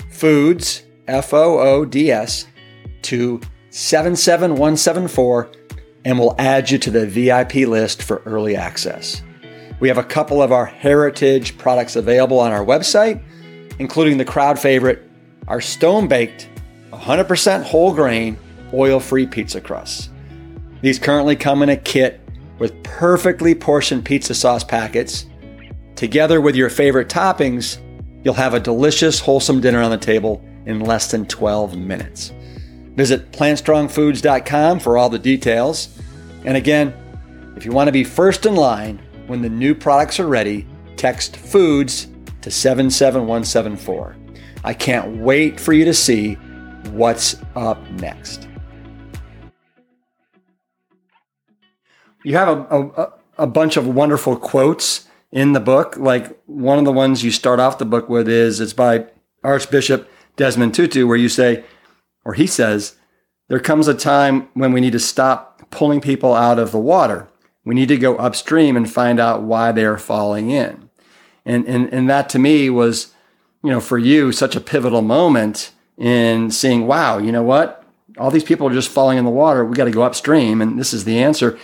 [0.09, 2.47] foods, F O O D S,
[3.03, 5.51] to 77174
[6.05, 9.21] and we'll add you to the VIP list for early access.
[9.79, 13.21] We have a couple of our heritage products available on our website,
[13.79, 15.09] including the crowd favorite,
[15.47, 16.49] our stone baked,
[16.91, 18.37] 100% whole grain,
[18.73, 20.09] oil free pizza crusts.
[20.81, 22.19] These currently come in a kit
[22.59, 25.25] with perfectly portioned pizza sauce packets.
[25.95, 27.77] Together with your favorite toppings,
[28.23, 32.31] you'll have a delicious, wholesome dinner on the table in less than 12 minutes.
[32.95, 35.97] Visit plantstrongfoods.com for all the details.
[36.45, 36.93] And again,
[37.55, 41.37] if you want to be first in line when the new products are ready, text
[41.37, 42.07] foods
[42.41, 44.15] to 77174.
[44.63, 46.35] I can't wait for you to see
[46.91, 48.47] what's up next.
[52.23, 55.97] You have a, a, a bunch of wonderful quotes in the book.
[55.97, 59.05] Like one of the ones you start off the book with is it's by
[59.43, 61.63] Archbishop Desmond Tutu, where you say,
[62.23, 62.95] or he says,
[63.47, 67.27] there comes a time when we need to stop pulling people out of the water.
[67.65, 70.89] We need to go upstream and find out why they're falling in.
[71.45, 73.13] And, and, and that to me was,
[73.63, 77.83] you know, for you, such a pivotal moment in seeing, wow, you know what?
[78.17, 79.65] All these people are just falling in the water.
[79.65, 80.61] We got to go upstream.
[80.61, 81.59] And this is the answer.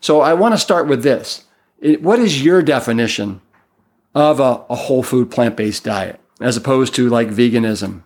[0.00, 1.44] So I want to start with this.
[1.80, 3.40] It, what is your definition
[4.14, 8.02] of a, a whole food plant based diet as opposed to like veganism?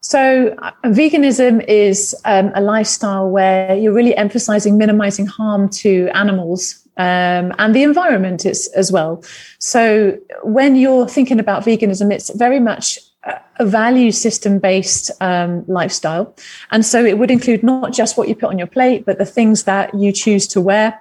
[0.00, 6.88] So, uh, veganism is um, a lifestyle where you're really emphasizing minimizing harm to animals
[6.98, 9.22] um, and the environment is, as well.
[9.58, 16.34] So, when you're thinking about veganism, it's very much a value system based um, lifestyle.
[16.70, 19.26] And so, it would include not just what you put on your plate, but the
[19.26, 21.00] things that you choose to wear,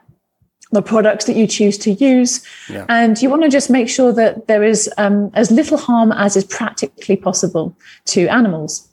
[0.72, 2.46] the products that you choose to use.
[2.70, 2.86] Yeah.
[2.90, 6.36] And you want to just make sure that there is um, as little harm as
[6.36, 7.76] is practically possible
[8.06, 8.88] to animals.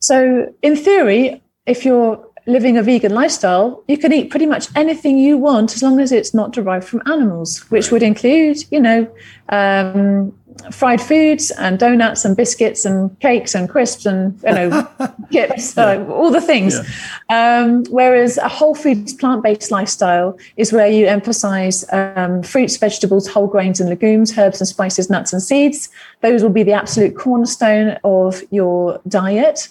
[0.00, 5.18] So, in theory, if you're living a vegan lifestyle, you can eat pretty much anything
[5.18, 7.92] you want as long as it's not derived from animals, which right.
[7.92, 9.06] would include, you know,
[9.50, 10.32] um,
[10.70, 14.88] fried foods and donuts and biscuits and cakes and crisps and you know
[15.32, 15.84] chips, yeah.
[15.84, 16.78] uh, all the things.
[17.30, 17.60] Yeah.
[17.60, 23.28] Um, whereas a whole foods plant based lifestyle is where you emphasize um, fruits, vegetables,
[23.28, 25.88] whole grains and legumes, herbs and spices, nuts and seeds.
[26.20, 29.68] Those will be the absolute cornerstone of your diet.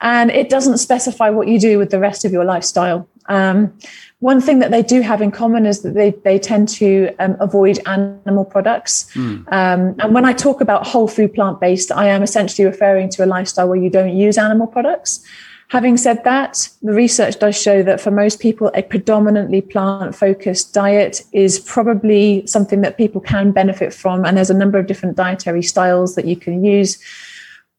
[0.00, 3.08] And it doesn't specify what you do with the rest of your lifestyle.
[3.28, 3.72] Um,
[4.20, 7.36] one thing that they do have in common is that they, they tend to um,
[7.38, 9.10] avoid animal products.
[9.14, 9.46] Mm.
[9.52, 13.24] Um, and when I talk about whole food plant based, I am essentially referring to
[13.24, 15.24] a lifestyle where you don't use animal products.
[15.68, 20.72] Having said that, the research does show that for most people, a predominantly plant focused
[20.72, 24.24] diet is probably something that people can benefit from.
[24.24, 27.02] And there's a number of different dietary styles that you can use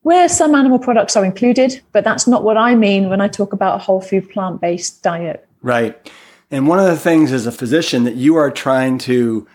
[0.02, 3.54] where some animal products are included, but that's not what I mean when I talk
[3.54, 5.48] about a whole food plant based diet.
[5.62, 6.12] Right.
[6.50, 9.48] And one of the things as a physician that you are trying to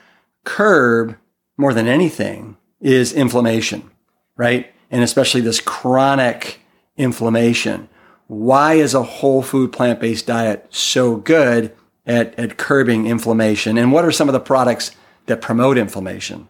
[0.44, 1.16] curb
[1.56, 3.90] more than anything is inflammation,
[4.36, 4.70] right?
[4.90, 6.60] And especially this chronic
[6.96, 7.88] inflammation.
[8.26, 11.74] Why is a whole food plant based diet so good
[12.04, 13.78] at, at curbing inflammation?
[13.78, 14.92] And what are some of the products
[15.26, 16.48] that promote inflammation?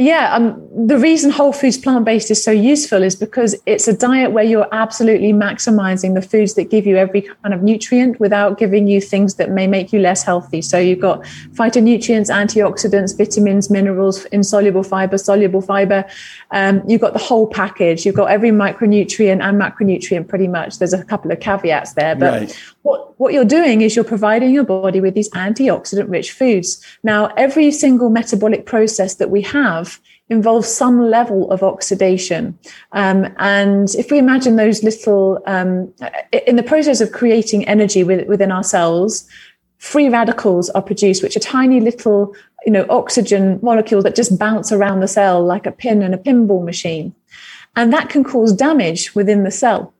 [0.00, 3.92] Yeah, um, the reason whole foods plant based is so useful is because it's a
[3.92, 8.58] diet where you're absolutely maximizing the foods that give you every kind of nutrient without
[8.58, 10.62] giving you things that may make you less healthy.
[10.62, 16.04] So you've got phytonutrients, antioxidants, vitamins, minerals, insoluble fiber, soluble fiber.
[16.52, 18.06] Um, you've got the whole package.
[18.06, 20.78] You've got every micronutrient and macronutrient pretty much.
[20.78, 22.72] There's a couple of caveats there, but right.
[22.88, 26.82] What, what you're doing is you're providing your body with these antioxidant rich foods.
[27.02, 32.58] Now, every single metabolic process that we have involves some level of oxidation.
[32.92, 35.92] Um, and if we imagine those little, um,
[36.46, 39.28] in the process of creating energy within our cells,
[39.78, 44.72] free radicals are produced, which are tiny little, you know, oxygen molecules that just bounce
[44.72, 47.14] around the cell like a pin in a pinball machine.
[47.76, 49.92] And that can cause damage within the cell.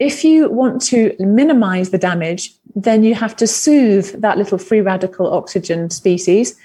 [0.00, 4.80] If you want to minimize the damage, then you have to soothe that little free
[4.80, 6.56] radical oxygen species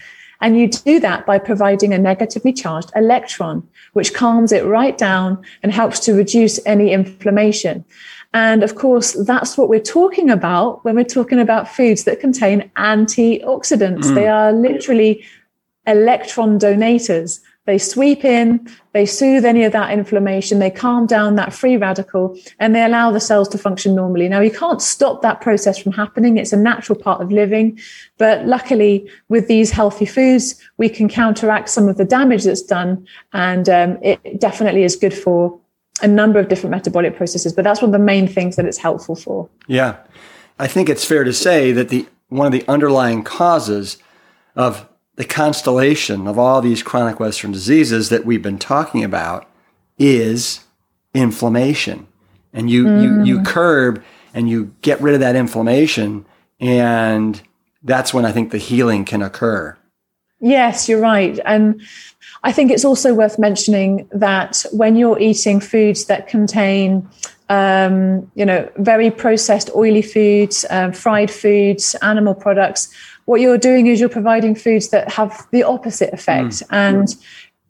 [0.41, 5.43] And you do that by providing a negatively charged electron, which calms it right down
[5.63, 7.86] and helps to reduce any inflammation.
[8.34, 12.69] And of course, that's what we're talking about when we're talking about foods that contain
[12.76, 14.06] antioxidants.
[14.06, 14.15] Mm.
[14.15, 15.24] They are literally
[15.88, 17.39] electron donators.
[17.65, 22.38] They sweep in, they soothe any of that inflammation, they calm down that free radical,
[22.60, 24.30] and they allow the cells to function normally.
[24.30, 26.38] Now, you can't stop that process from happening.
[26.38, 27.80] It's a natural part of living.
[28.17, 33.08] But luckily, with these healthy foods, we can counteract some of the damage that's done.
[33.34, 35.60] And um, it definitely is good for
[36.01, 37.54] a number of different metabolic processes.
[37.54, 39.49] But that's one of the main things that it's helpful for.
[39.67, 39.97] Yeah.
[40.60, 43.97] I think it's fair to say that the one of the underlying causes
[44.56, 49.49] of the constellation of all these chronic Western diseases that we've been talking about
[49.97, 50.62] is
[51.13, 52.08] inflammation.
[52.54, 53.04] And you, mm.
[53.04, 53.45] you, you mm.
[53.45, 56.25] curb and you get rid of that inflammation.
[56.60, 57.41] And
[57.84, 59.78] that's when I think the healing can occur.
[60.41, 61.39] Yes, you're right.
[61.45, 61.82] And
[62.43, 67.10] I think it's also worth mentioning that when you're eating foods that contain
[67.49, 72.93] um, you know, very processed oily foods, um, fried foods, animal products,
[73.25, 76.47] what you're doing is you're providing foods that have the opposite effect.
[76.47, 76.65] Mm.
[76.71, 77.15] And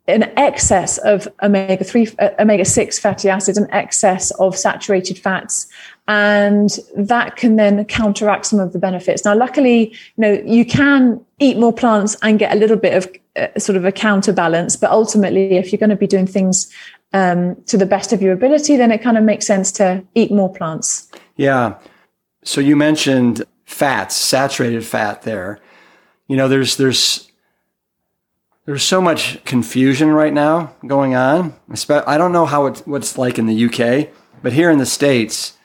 [0.08, 5.68] an excess of omega 3 uh, omega 6 fatty acids an excess of saturated fats
[6.08, 11.20] and that can then counteract some of the benefits now luckily you know you can
[11.40, 14.92] eat more plants and get a little bit of uh, sort of a counterbalance but
[14.92, 16.72] ultimately if you're going to be doing things
[17.16, 20.32] um, to the best of your ability then it kind of makes sense to eat
[20.32, 21.76] more plants yeah
[22.46, 25.60] so you mentioned fats, saturated fat there.
[26.28, 27.30] You know, there's there's
[28.66, 31.56] there's so much confusion right now going on.
[31.90, 34.10] I don't know how it's what's like in the UK,
[34.42, 35.58] but here in the states,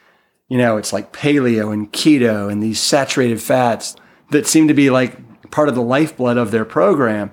[0.49, 3.95] you know, it's like paleo and keto and these saturated fats
[4.31, 7.31] that seem to be like part of the lifeblood of their program.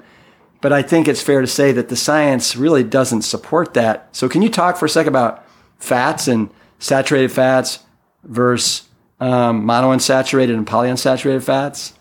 [0.61, 4.09] But I think it's fair to say that the science really doesn't support that.
[4.12, 5.47] So can you talk for a second about
[5.79, 7.79] fats and saturated fats
[8.25, 8.88] versus
[9.21, 11.94] um, monounsaturated and polyunsaturated fats?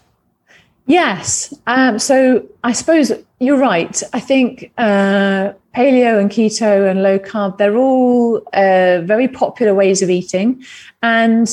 [0.88, 1.54] Yes.
[1.67, 4.02] Um, so I suppose you're right.
[4.13, 10.02] I think uh, paleo and keto and low carb, they're all uh, very popular ways
[10.02, 10.63] of eating.
[11.04, 11.48] And,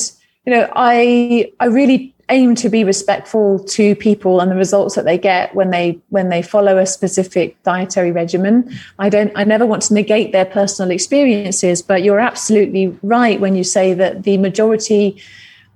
[0.45, 5.05] you know, I, I really aim to be respectful to people and the results that
[5.05, 9.65] they get when they when they follow a specific dietary regimen i don't i never
[9.65, 14.37] want to negate their personal experiences but you're absolutely right when you say that the
[14.37, 15.21] majority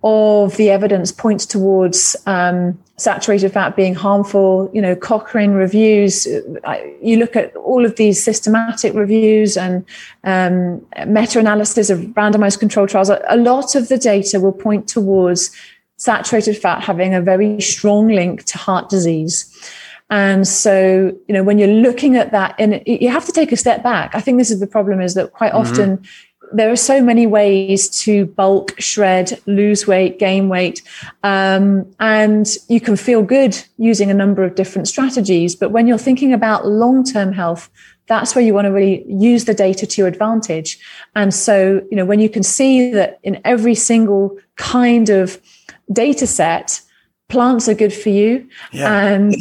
[0.03, 4.69] of the evidence points towards um, saturated fat being harmful.
[4.73, 9.85] You know, Cochrane reviews, you look at all of these systematic reviews and
[10.23, 13.09] um, meta analysis of randomized control trials.
[13.09, 15.51] A lot of the data will point towards
[15.99, 19.45] saturated fat having a very strong link to heart disease.
[20.09, 23.57] And so, you know, when you're looking at that, and you have to take a
[23.57, 24.15] step back.
[24.15, 25.69] I think this is the problem is that quite mm-hmm.
[25.69, 26.05] often
[26.51, 30.81] there are so many ways to bulk, shred, lose weight, gain weight.
[31.23, 35.55] Um, and you can feel good using a number of different strategies.
[35.55, 37.69] But when you're thinking about long term health,
[38.07, 40.79] that's where you want to really use the data to your advantage.
[41.15, 45.39] And so, you know, when you can see that in every single kind of
[45.91, 46.81] data set,
[47.29, 49.11] plants are good for you yeah.
[49.11, 49.35] and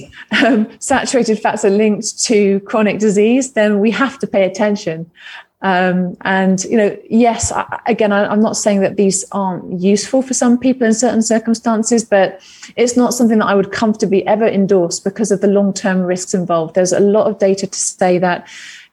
[0.45, 5.11] um, saturated fats are linked to chronic disease, then we have to pay attention.
[5.61, 10.23] Um, and you know, yes, I, again, I, am not saying that these aren't useful
[10.23, 12.41] for some people in certain circumstances, but
[12.77, 16.77] it's not something that I would comfortably ever endorse because of the long-term risks involved.
[16.77, 18.47] There's a lot of data to say that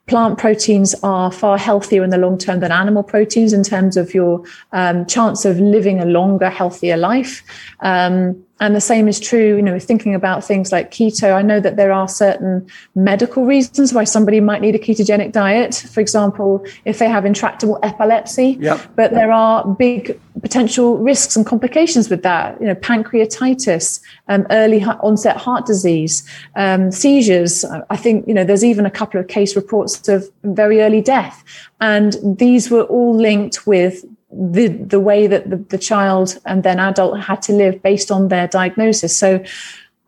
[0.08, 4.13] plant proteins are far healthier in the long term than animal proteins in terms of
[4.13, 7.41] your um, chance of living a longer, healthier life.
[7.80, 11.36] Um, and the same is true, you know, thinking about things like keto.
[11.36, 12.65] I know that there are certain
[12.96, 15.76] medical reasons why somebody might need a ketogenic diet.
[15.91, 18.80] For example, if they have intractable epilepsy, yep.
[18.96, 22.60] but there are big potential risks and complications with that.
[22.62, 26.24] You know, pancreatitis, um, early onset heart disease,
[26.56, 27.65] um, seizures.
[27.89, 31.44] I think, you know, there's even a couple of case reports of very early death.
[31.82, 34.06] And these were all linked with
[34.38, 38.28] the the way that the, the child and then adult had to live based on
[38.28, 39.16] their diagnosis.
[39.16, 39.43] So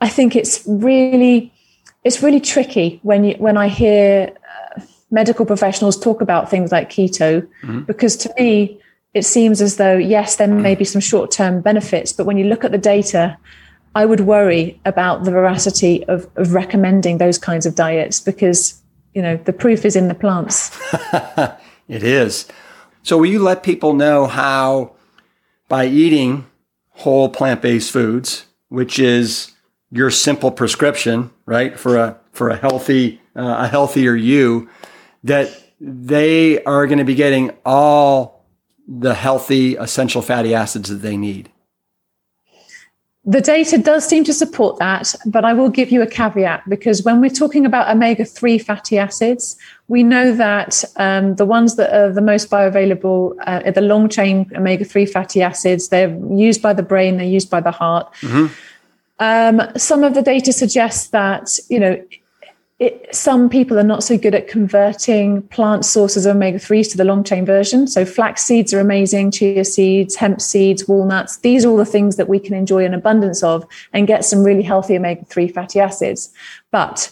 [0.02, 1.54] I think it's really
[2.04, 4.34] it's really tricky when you when I hear
[4.76, 4.82] uh,
[5.12, 7.82] medical professionals talk about things like keto mm-hmm.
[7.82, 8.80] because to me
[9.14, 12.46] it seems as though yes there may be some short term benefits but when you
[12.46, 13.38] look at the data
[13.98, 18.80] I would worry about the veracity of, of recommending those kinds of diets because
[19.16, 20.78] you know the proof is in the plants.
[21.88, 22.46] it is.
[23.08, 24.98] So, will you let people know how,
[25.70, 26.46] by eating
[26.90, 29.54] whole plant based foods, which is
[29.90, 34.68] your simple prescription, right, for a for a healthy uh, a healthier you,
[35.24, 35.48] that
[35.80, 38.46] they are going to be getting all
[38.86, 41.50] the healthy essential fatty acids that they need.
[43.28, 47.04] The data does seem to support that, but I will give you a caveat because
[47.04, 49.58] when we're talking about omega 3 fatty acids,
[49.90, 54.08] we know that um, the ones that are the most bioavailable uh, are the long
[54.08, 55.90] chain omega 3 fatty acids.
[55.90, 58.10] They're used by the brain, they're used by the heart.
[58.22, 58.46] Mm-hmm.
[59.20, 62.02] Um, some of the data suggests that, you know,
[62.80, 66.98] it, some people are not so good at converting plant sources of omega 3s to
[66.98, 67.88] the long chain version.
[67.88, 71.38] So, flax seeds are amazing, chia seeds, hemp seeds, walnuts.
[71.38, 74.44] These are all the things that we can enjoy an abundance of and get some
[74.44, 76.32] really healthy omega 3 fatty acids.
[76.70, 77.12] But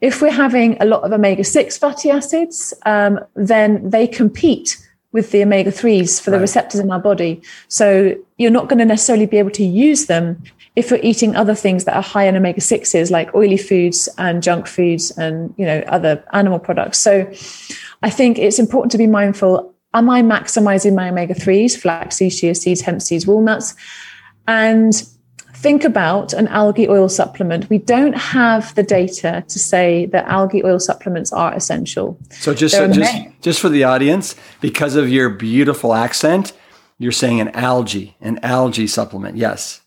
[0.00, 5.30] if we're having a lot of omega 6 fatty acids, um, then they compete with
[5.30, 6.42] the omega 3s for the right.
[6.42, 7.40] receptors in our body.
[7.68, 10.42] So, you're not going to necessarily be able to use them
[10.76, 14.42] if we're eating other things that are high in omega 6s like oily foods and
[14.42, 16.98] junk foods and you know other animal products.
[16.98, 17.30] So
[18.02, 22.40] i think it's important to be mindful am i maximizing my omega 3s flax seeds
[22.40, 23.74] chia seeds hemp seeds walnuts?
[24.46, 24.92] And
[25.54, 27.70] think about an algae oil supplement.
[27.70, 32.18] We don't have the data to say that algae oil supplements are essential.
[32.28, 36.52] So just so, just, just for the audience because of your beautiful accent
[36.98, 39.80] you're saying an algae an algae supplement yes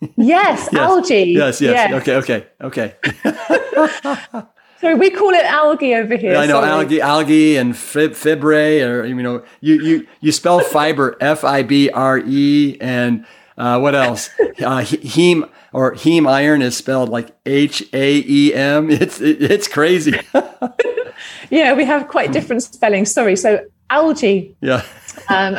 [0.00, 1.24] Yes, yes, algae.
[1.24, 1.92] Yes, yes, yes.
[2.02, 2.94] Okay, okay, okay.
[4.80, 6.32] so we call it algae over here.
[6.32, 6.70] Yeah, I know sorry.
[6.70, 11.62] algae, algae, and fib, fibre, or you know, you you you spell fiber F I
[11.62, 13.24] B R E, and
[13.56, 14.28] uh, what else?
[14.38, 18.90] Uh, heme or heme iron is spelled like H A E M.
[18.90, 20.20] It's it, it's crazy.
[21.50, 23.10] yeah, we have quite different spellings.
[23.10, 23.36] Sorry.
[23.36, 24.54] So algae.
[24.60, 24.84] Yeah.
[25.30, 25.56] Um,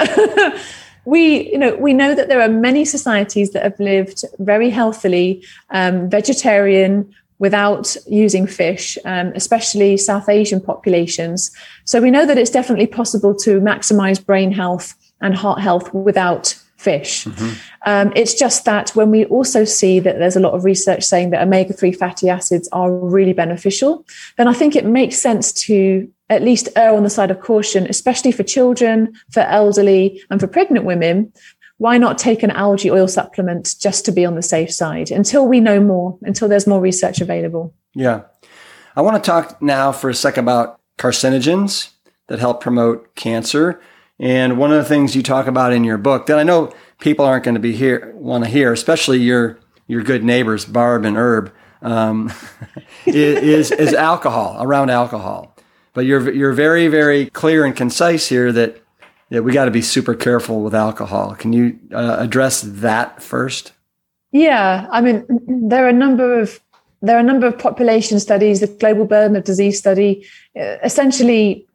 [1.07, 5.41] we you know we know that there are many societies that have lived very healthily
[5.69, 11.49] um, vegetarian without using fish um, especially south asian populations
[11.85, 16.55] so we know that it's definitely possible to maximize brain health and heart health without
[16.77, 17.25] fish.
[17.25, 17.53] Mm-hmm.
[17.87, 21.31] Um, it's just that when we also see that there's a lot of research saying
[21.31, 24.05] that omega 3 fatty acids are really beneficial,
[24.37, 27.87] then I think it makes sense to at least err on the side of caution,
[27.87, 31.31] especially for children, for elderly, and for pregnant women.
[31.77, 35.47] Why not take an algae oil supplement just to be on the safe side until
[35.47, 37.73] we know more, until there's more research available?
[37.93, 38.23] Yeah.
[38.95, 41.91] I want to talk now for a second about carcinogens
[42.27, 43.79] that help promote cancer.
[44.19, 47.25] And one of the things you talk about in your book that I know people
[47.25, 51.15] aren't going to be here want to hear, especially your your good neighbors Barb and
[51.15, 52.31] Herb, um,
[53.05, 55.56] is, is alcohol around alcohol.
[55.97, 58.79] But you're you're very very clear and concise here that
[59.31, 61.33] that we got to be super careful with alcohol.
[61.33, 63.71] Can you uh, address that first?
[64.31, 66.59] Yeah, I mean there are a number of
[67.01, 70.23] there are a number of population studies, the global burden of disease study.
[70.55, 71.65] Uh, essentially,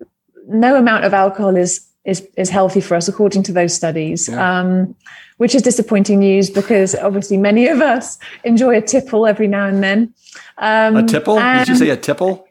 [0.46, 4.28] no amount of alcohol is is is healthy for us according to those studies.
[4.28, 4.60] Yeah.
[4.60, 4.94] Um,
[5.38, 9.82] which is disappointing news because obviously many of us enjoy a tipple every now and
[9.82, 10.14] then.
[10.58, 11.40] Um, a tipple?
[11.40, 12.46] Did you say a tipple?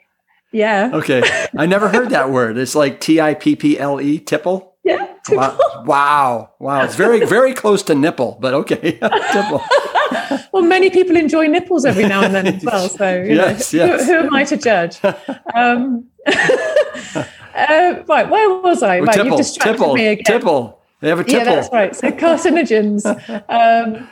[0.51, 0.91] Yeah.
[0.93, 1.23] Okay.
[1.57, 2.57] I never heard that word.
[2.57, 4.75] It's like T I P P L E, tipple.
[4.83, 5.13] Yeah.
[5.29, 5.57] Wow.
[5.85, 6.51] wow.
[6.59, 6.83] Wow.
[6.83, 8.93] It's very, very close to nipple, but okay.
[9.31, 9.63] tipple.
[10.51, 12.89] well, many people enjoy nipples every now and then as well.
[12.89, 14.05] So, yes, yes.
[14.07, 14.99] Who, who, am I to judge?
[15.53, 18.99] Um, uh, right, where was I?
[19.01, 20.23] Right, tipple, you've distracted tipple, me again.
[20.23, 20.81] Tipple.
[20.99, 21.39] They have a tipple.
[21.39, 21.95] Yeah, that's right.
[21.95, 23.05] So carcinogens.
[23.49, 24.07] um,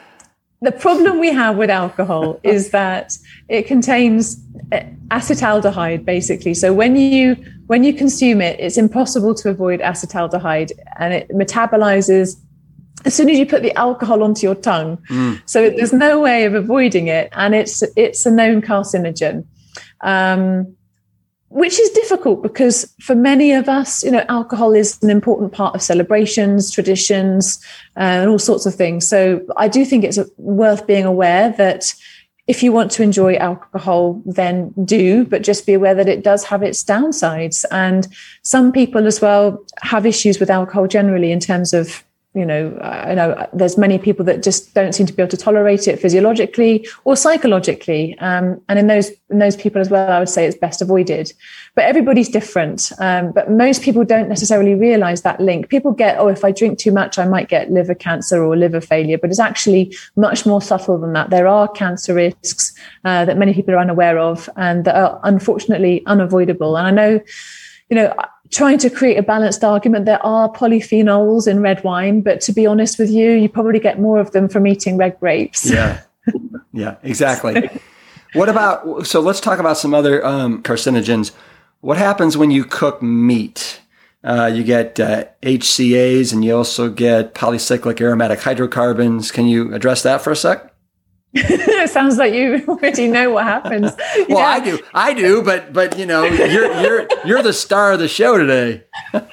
[0.62, 6.54] the problem we have with alcohol is that it contains uh, acetaldehyde basically.
[6.54, 7.36] So when you
[7.68, 12.36] when you consume it it's impossible to avoid acetaldehyde and it metabolizes
[13.06, 14.98] as soon as you put the alcohol onto your tongue.
[15.10, 15.42] Mm.
[15.46, 19.46] so there's no way of avoiding it and it's it's a known carcinogen.
[20.02, 20.76] Um,
[21.50, 25.76] which is difficult because for many of us, you know, alcohol is an important part
[25.76, 27.64] of celebrations, traditions,
[27.98, 29.08] uh, and all sorts of things.
[29.08, 31.94] So I do think it's worth being aware that
[32.46, 36.44] if you want to enjoy alcohol, then do, but just be aware that it does
[36.46, 37.64] have its downsides.
[37.70, 38.08] And
[38.42, 42.04] some people as well have issues with alcohol generally in terms of
[42.36, 45.38] you know, I know there's many people that just don't seem to be able to
[45.38, 50.20] tolerate it physiologically or psychologically, um, and in those in those people as well, I
[50.20, 51.34] would say it's best avoided.
[51.74, 52.92] But everybody's different.
[53.00, 55.70] Um, but most people don't necessarily realize that link.
[55.70, 58.82] People get, oh, if I drink too much, I might get liver cancer or liver
[58.82, 59.18] failure.
[59.18, 61.32] But it's actually much more subtle than that.
[61.32, 62.74] There are cancer risks
[63.06, 66.78] uh, that many people are unaware of, and that are unfortunately unavoidable.
[66.78, 67.22] And I know,
[67.90, 68.14] you know
[68.52, 70.06] trying to create a balanced argument.
[70.06, 74.00] There are polyphenols in red wine, but to be honest with you, you probably get
[74.00, 75.70] more of them from eating red grapes.
[75.70, 76.02] Yeah.
[76.74, 77.70] yeah, exactly.
[78.34, 81.32] what about, so let's talk about some other um, carcinogens.
[81.82, 83.82] What happens when you cook meat?
[84.24, 89.32] Uh, you get uh, HCAs and you also get polycyclic aromatic hydrocarbons.
[89.32, 90.69] Can you address that for a sec?
[91.34, 93.92] it sounds like you already know what happens.
[94.30, 94.48] well, yeah.
[94.48, 98.08] I do, I do, but but you know, you're you're you're the star of the
[98.08, 98.84] show today.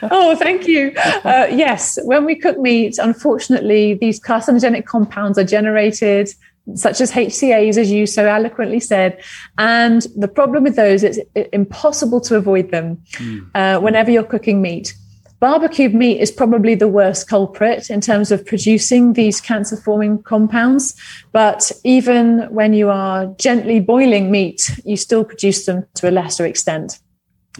[0.03, 0.92] oh, thank you.
[1.24, 6.28] Uh, yes, when we cook meat, unfortunately, these carcinogenic compounds are generated,
[6.74, 9.18] such as HCAs, as you so eloquently said.
[9.57, 13.49] And the problem with those, it's impossible to avoid them mm.
[13.55, 14.94] uh, whenever you're cooking meat.
[15.39, 20.95] Barbecued meat is probably the worst culprit in terms of producing these cancer forming compounds.
[21.32, 26.47] But even when you are gently boiling meat, you still produce them to a lesser
[26.47, 26.99] extent.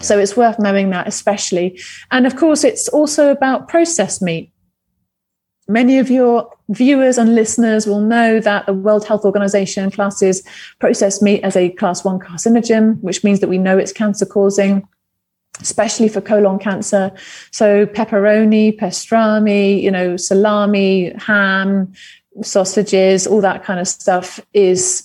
[0.01, 1.79] So it's worth knowing that, especially.
[2.11, 4.53] And of course, it's also about processed meat.
[5.68, 10.43] Many of your viewers and listeners will know that the World Health Organization classes
[10.79, 14.87] processed meat as a class one carcinogen, which means that we know it's cancer causing
[15.61, 17.12] especially for colon cancer.
[17.50, 21.92] So pepperoni, pastrami, you know, salami, ham,
[22.42, 25.02] sausages, all that kind of stuff is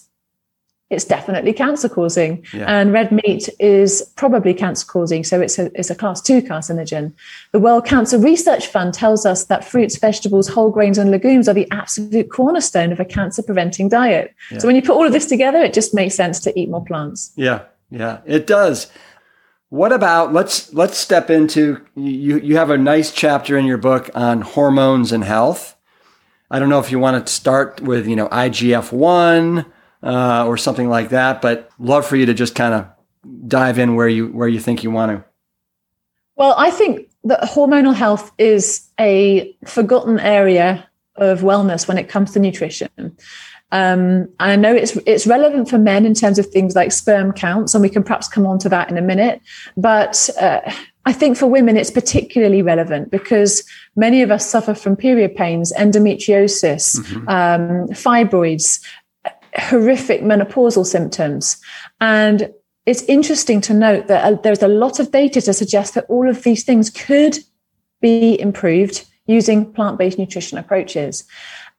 [0.89, 2.45] it's definitely cancer causing.
[2.53, 2.65] Yeah.
[2.67, 5.23] And red meat is probably cancer causing.
[5.23, 7.13] So it's a, it's a class two carcinogen.
[7.53, 11.53] The World Cancer Research Fund tells us that fruits, vegetables, whole grains, and legumes are
[11.53, 14.35] the absolute cornerstone of a cancer preventing diet.
[14.51, 14.57] Yeah.
[14.57, 16.83] So when you put all of this together, it just makes sense to eat more
[16.83, 17.31] plants.
[17.37, 17.61] Yeah.
[17.89, 18.89] Yeah, it does.
[19.71, 24.09] What about let's let's step into you you have a nice chapter in your book
[24.13, 25.77] on hormones and health.
[26.49, 29.65] I don't know if you want to start with, you know, IGF-1
[30.03, 32.85] uh, or something like that, but love for you to just kind of
[33.47, 35.23] dive in where you where you think you want to.
[36.35, 42.31] Well, I think that hormonal health is a forgotten area of wellness when it comes
[42.31, 43.15] to nutrition.
[43.71, 47.73] Um, I know it's it's relevant for men in terms of things like sperm counts,
[47.73, 49.41] and we can perhaps come on to that in a minute.
[49.77, 50.59] But uh,
[51.05, 53.63] I think for women, it's particularly relevant because
[53.95, 57.29] many of us suffer from period pains, endometriosis, mm-hmm.
[57.29, 58.81] um, fibroids,
[59.55, 61.57] horrific menopausal symptoms,
[62.01, 62.51] and
[62.85, 66.27] it's interesting to note that uh, there's a lot of data to suggest that all
[66.27, 67.37] of these things could
[68.01, 71.23] be improved using plant-based nutrition approaches.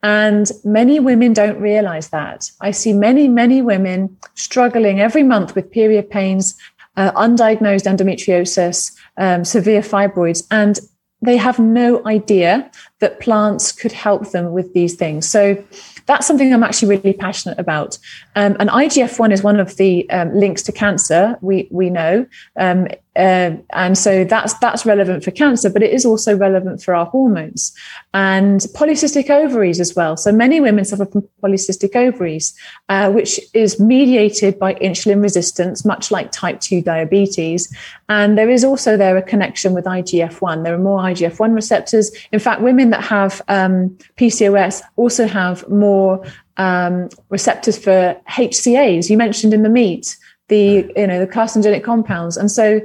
[0.02, 2.50] And many women don't realize that.
[2.60, 6.56] I see many, many women struggling every month with period pains,
[6.96, 10.80] uh, undiagnosed endometriosis, um, severe fibroids, and
[11.22, 15.28] they have no idea that plants could help them with these things.
[15.28, 15.62] So
[16.06, 17.96] that's something I'm actually really passionate about.
[18.34, 21.38] Um, and IGF-1 is one of the um, links to cancer.
[21.40, 22.26] We we know,
[22.56, 26.94] um, uh, and so that's that's relevant for cancer, but it is also relevant for
[26.94, 27.72] our hormones
[28.14, 30.16] and polycystic ovaries as well.
[30.16, 32.54] So many women suffer from polycystic ovaries,
[32.88, 37.74] uh, which is mediated by insulin resistance, much like type two diabetes.
[38.08, 40.64] And there is also there a connection with IGF-1.
[40.64, 42.10] There are more IGF-1 receptors.
[42.32, 46.24] In fact, women that have um, PCOS also have more
[46.56, 49.10] um, receptors for HCAs.
[49.10, 50.16] You mentioned in the meat
[50.52, 52.80] the you know the carcinogenic compounds, and so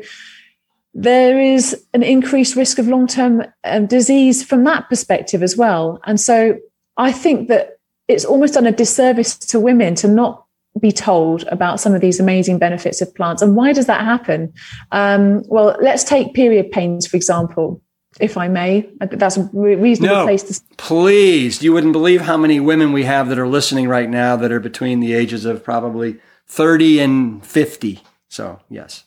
[0.94, 6.00] there is an increased risk of long-term um, disease from that perspective as well.
[6.06, 6.58] And so
[6.96, 10.46] I think that it's almost done a disservice to women to not
[10.80, 13.44] be told about some of these amazing benefits of plants.
[13.44, 14.52] And why does that happen?
[14.92, 17.82] Um, well, let's take period pains, for example
[18.20, 18.90] if I may.
[19.00, 20.62] That's a reasonable no, place to.
[20.78, 24.52] Please, you wouldn't believe how many women we have that are listening right now that
[24.52, 28.02] are between the ages of probably thirty and fifty.
[28.30, 29.04] So yes,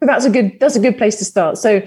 [0.00, 0.58] that's a good.
[0.60, 1.58] That's a good place to start.
[1.58, 1.82] So,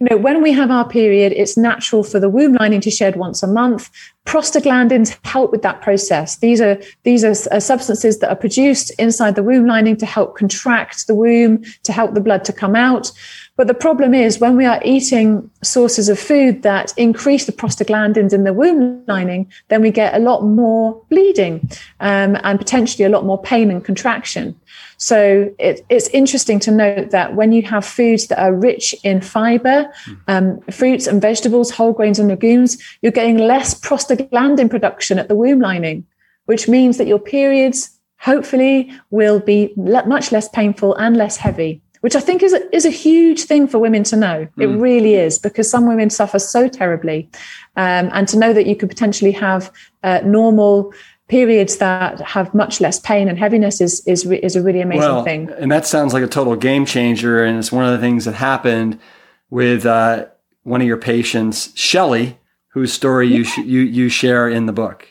[0.00, 3.16] you know, when we have our period, it's natural for the womb lining to shed
[3.16, 3.90] once a month.
[4.26, 6.38] Prostaglandins help with that process.
[6.38, 10.36] These are these are uh, substances that are produced inside the womb lining to help
[10.36, 13.12] contract the womb, to help the blood to come out.
[13.60, 18.32] But the problem is when we are eating sources of food that increase the prostaglandins
[18.32, 21.68] in the womb lining, then we get a lot more bleeding
[22.00, 24.58] um, and potentially a lot more pain and contraction.
[24.96, 29.20] So it, it's interesting to note that when you have foods that are rich in
[29.20, 29.92] fiber,
[30.26, 35.36] um, fruits and vegetables, whole grains and legumes, you're getting less prostaglandin production at the
[35.36, 36.06] womb lining,
[36.46, 37.90] which means that your periods
[38.20, 42.84] hopefully will be much less painful and less heavy which I think is a, is
[42.84, 44.48] a huge thing for women to know.
[44.56, 44.62] Mm.
[44.62, 47.28] It really is because some women suffer so terribly,
[47.76, 49.72] um, and to know that you could potentially have
[50.02, 50.92] uh, normal
[51.28, 55.24] periods that have much less pain and heaviness is is is a really amazing well,
[55.24, 55.50] thing.
[55.58, 58.34] And that sounds like a total game changer, and it's one of the things that
[58.34, 58.98] happened
[59.50, 60.26] with uh,
[60.62, 62.38] one of your patients, Shelley,
[62.68, 63.36] whose story yeah.
[63.36, 65.06] you sh- you you share in the book.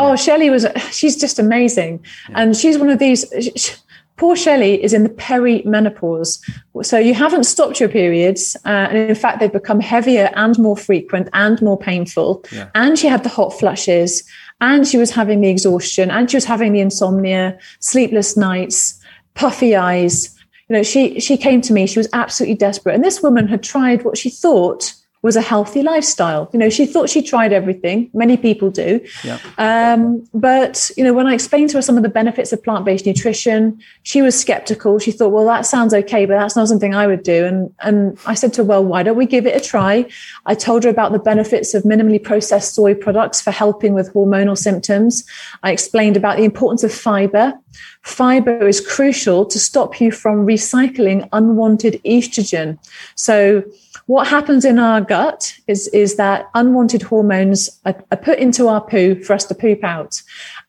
[0.00, 2.04] Oh, Shelley was, she's just amazing.
[2.28, 2.40] Yeah.
[2.40, 3.72] And she's one of these, she,
[4.18, 6.38] poor Shelley is in the perimenopause.
[6.82, 8.56] So you haven't stopped your periods.
[8.66, 12.44] Uh, and in fact, they've become heavier and more frequent and more painful.
[12.52, 12.68] Yeah.
[12.74, 14.24] And she had the hot flushes
[14.60, 19.00] and she was having the exhaustion and she was having the insomnia, sleepless nights,
[19.34, 20.36] puffy eyes.
[20.68, 22.94] You know, she, she came to me, she was absolutely desperate.
[22.94, 24.92] And this woman had tried what she thought
[25.22, 26.48] was a healthy lifestyle.
[26.52, 28.08] You know, she thought she tried everything.
[28.14, 29.00] Many people do.
[29.24, 29.38] Yeah.
[29.58, 32.84] Um, but, you know, when I explained to her some of the benefits of plant
[32.84, 34.98] based nutrition, she was skeptical.
[34.98, 37.44] She thought, well, that sounds okay, but that's not something I would do.
[37.44, 40.06] And, and I said to her, well, why don't we give it a try?
[40.46, 44.56] I told her about the benefits of minimally processed soy products for helping with hormonal
[44.56, 45.24] symptoms.
[45.64, 47.54] I explained about the importance of fiber.
[48.02, 52.78] Fiber is crucial to stop you from recycling unwanted estrogen.
[53.16, 53.64] So,
[54.08, 58.80] what happens in our gut is, is that unwanted hormones are, are put into our
[58.80, 60.22] poo for us to poop out.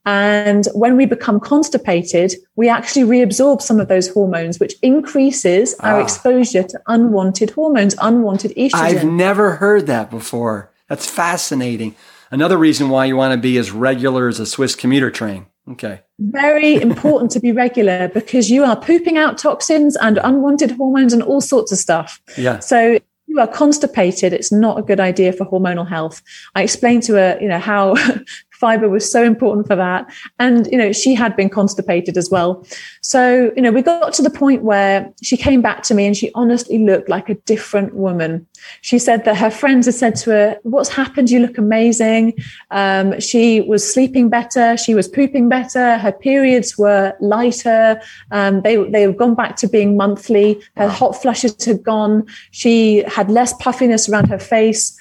[0.06, 6.02] And when we become constipated, we actually reabsorb some of those hormones, which increases our
[6.02, 6.04] ah.
[6.04, 8.74] exposure to unwanted hormones, unwanted estrogen.
[8.74, 10.74] I've never heard that before.
[10.90, 11.96] That's fascinating.
[12.32, 15.46] Another reason why you want to be as regular as a Swiss commuter train.
[15.72, 16.02] Okay.
[16.20, 21.24] Very important to be regular because you are pooping out toxins and unwanted hormones and
[21.24, 22.22] all sorts of stuff.
[22.38, 22.60] Yeah.
[22.60, 23.00] So
[23.40, 26.22] are constipated, it's not a good idea for hormonal health.
[26.56, 27.96] I explained to her, you know, how
[28.60, 30.12] fiber was so important for that.
[30.38, 32.66] And, you know, she had been constipated as well.
[33.02, 36.16] So, you know, we got to the point where she came back to me and
[36.16, 38.46] she honestly looked like a different woman.
[38.82, 41.32] She said that her friends had said to her, What's happened?
[41.32, 42.34] You look amazing.
[42.72, 44.76] Um, she was sleeping better.
[44.76, 45.98] She was pooping better.
[45.98, 48.02] Her periods were lighter.
[48.32, 50.62] Um, they, they had gone back to being monthly.
[50.76, 50.92] Her wow.
[50.92, 52.26] hot flushes had gone.
[52.52, 54.99] She had less puffiness around her face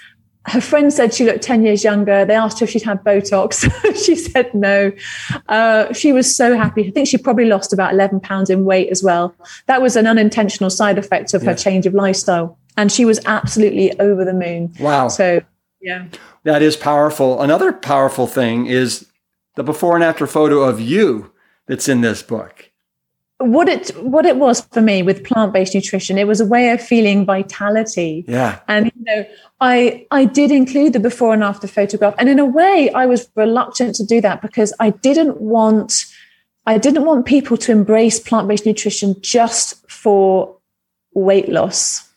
[0.48, 2.24] her friend said she looked 10 years younger.
[2.24, 3.70] They asked her if she'd had Botox.
[4.04, 4.92] she said no.
[5.48, 6.86] Uh, she was so happy.
[6.88, 9.34] I think she probably lost about 11 pounds in weight as well.
[9.66, 11.50] That was an unintentional side effect of yeah.
[11.50, 12.58] her change of lifestyle.
[12.76, 14.72] And she was absolutely over the moon.
[14.80, 15.08] Wow.
[15.08, 15.42] So,
[15.80, 16.06] yeah.
[16.44, 17.40] That is powerful.
[17.40, 19.06] Another powerful thing is
[19.56, 21.32] the before and after photo of you
[21.66, 22.67] that's in this book
[23.38, 26.82] what it what it was for me with plant-based nutrition it was a way of
[26.82, 28.24] feeling vitality.
[28.26, 28.58] Yeah.
[28.66, 29.26] And you know
[29.60, 32.14] i i did include the before and after photograph.
[32.18, 36.04] And in a way i was reluctant to do that because i didn't want
[36.66, 40.56] i didn't want people to embrace plant-based nutrition just for
[41.14, 42.08] weight loss.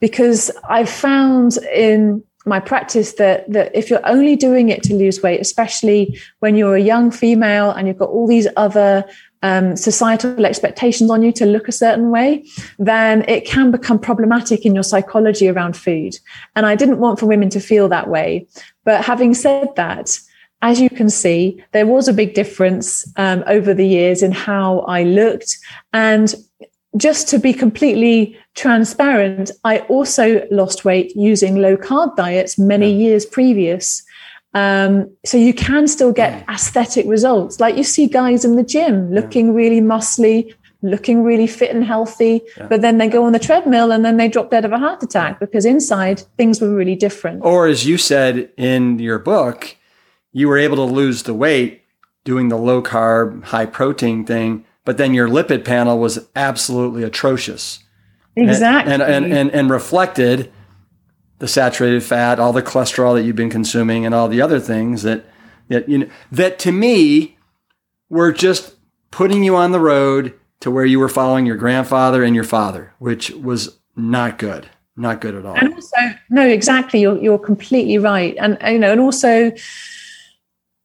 [0.00, 5.22] Because i found in my practice that that if you're only doing it to lose
[5.22, 9.04] weight especially when you're a young female and you've got all these other
[9.42, 12.44] um, societal expectations on you to look a certain way,
[12.78, 16.18] then it can become problematic in your psychology around food.
[16.56, 18.46] And I didn't want for women to feel that way.
[18.84, 20.18] But having said that,
[20.60, 24.80] as you can see, there was a big difference um, over the years in how
[24.80, 25.56] I looked.
[25.92, 26.34] And
[26.96, 33.24] just to be completely transparent, I also lost weight using low carb diets many years
[33.24, 34.02] previous.
[34.58, 39.12] Um, so you can still get aesthetic results, like you see guys in the gym
[39.12, 42.66] looking really muscly, looking really fit and healthy, yeah.
[42.68, 45.02] but then they go on the treadmill and then they drop dead of a heart
[45.02, 47.44] attack because inside things were really different.
[47.44, 49.76] Or as you said in your book,
[50.32, 51.82] you were able to lose the weight
[52.24, 57.80] doing the low carb, high protein thing, but then your lipid panel was absolutely atrocious.
[58.36, 58.92] Exactly.
[58.92, 60.52] And and and, and, and reflected
[61.38, 65.02] the saturated fat, all the cholesterol that you've been consuming, and all the other things
[65.02, 65.26] that
[65.68, 67.36] that you know that to me
[68.08, 68.74] were just
[69.10, 72.92] putting you on the road to where you were following your grandfather and your father,
[72.98, 75.54] which was not good, not good at all.
[75.54, 75.96] And also,
[76.30, 79.52] no, exactly, you're you're completely right, and you know, and also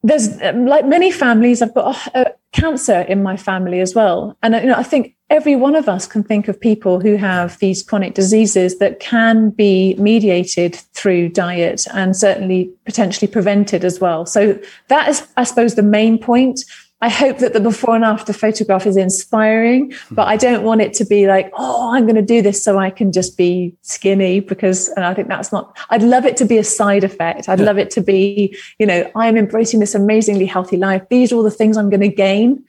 [0.03, 4.37] there's like many families i've got uh, cancer in my family as well.
[4.41, 7.15] And uh, you know i think every one of us can think of people who
[7.15, 13.99] have these chronic diseases that can be mediated through diet and certainly potentially prevented as
[13.99, 14.25] well.
[14.25, 16.63] So that is i suppose the main point
[17.03, 20.93] I hope that the before and after photograph is inspiring, but I don't want it
[20.93, 24.39] to be like, oh, I'm going to do this so I can just be skinny
[24.39, 27.49] because, and I think that's not, I'd love it to be a side effect.
[27.49, 31.01] I'd love it to be, you know, I'm embracing this amazingly healthy life.
[31.09, 32.63] These are all the things I'm going to gain.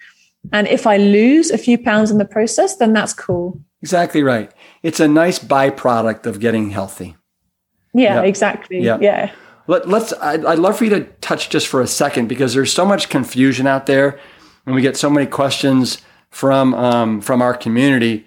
[0.52, 3.60] And if I lose a few pounds in the process, then that's cool.
[3.82, 4.50] Exactly right.
[4.82, 7.16] It's a nice byproduct of getting healthy.
[7.92, 8.24] Yeah, yep.
[8.24, 8.80] exactly.
[8.80, 9.00] Yep.
[9.00, 9.30] Yeah.
[9.66, 12.72] Let, us I'd, I'd love for you to touch just for a second because there's
[12.72, 14.20] so much confusion out there,
[14.66, 18.26] and we get so many questions from um, from our community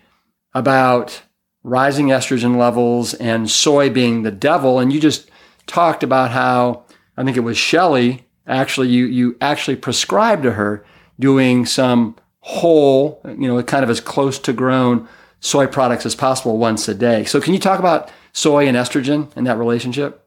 [0.53, 1.21] about
[1.63, 4.79] rising estrogen levels and soy being the devil.
[4.79, 5.29] And you just
[5.67, 6.85] talked about how
[7.17, 10.83] I think it was Shelley actually you you actually prescribed to her
[11.19, 15.07] doing some whole, you know, kind of as close to grown
[15.39, 17.25] soy products as possible once a day.
[17.25, 20.26] So can you talk about soy and estrogen and that relationship?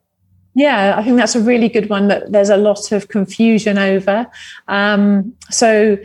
[0.54, 4.26] Yeah, I think that's a really good one that there's a lot of confusion over.
[4.66, 5.96] Um, so,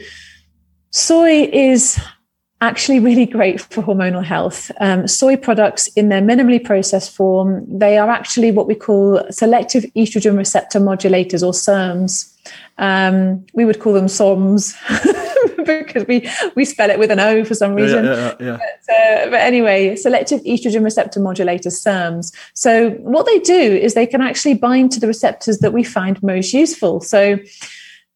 [0.91, 1.99] soy is
[2.61, 4.71] actually really great for hormonal health.
[4.79, 9.83] Um, soy products in their minimally processed form, they are actually what we call selective
[9.95, 12.33] estrogen receptor modulators or SERMs.
[12.77, 14.75] Um, we would call them SOMs.
[15.85, 18.05] because we we spell it with an O for some reason.
[18.05, 18.57] Yeah, yeah, yeah.
[18.57, 22.33] But, uh, but, anyway, selective estrogen receptor modulators, SERMs.
[22.53, 26.21] So what they do is they can actually bind to the receptors that we find
[26.21, 27.01] most useful.
[27.01, 27.37] So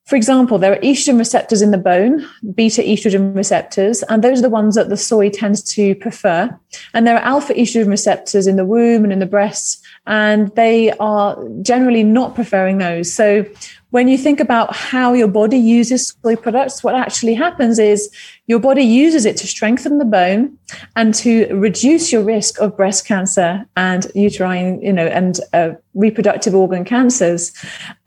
[0.09, 4.41] for example, there are estrogen receptors in the bone, beta estrogen receptors, and those are
[4.41, 6.49] the ones that the soy tends to prefer.
[6.95, 10.93] And there are alpha estrogen receptors in the womb and in the breasts, and they
[10.93, 13.13] are generally not preferring those.
[13.13, 13.45] So
[13.91, 18.09] when you think about how your body uses soy products, what actually happens is
[18.49, 20.57] your body uses it to strengthen the bone
[20.95, 26.55] and to reduce your risk of breast cancer and uterine, you know, and uh, reproductive
[26.55, 27.53] organ cancers.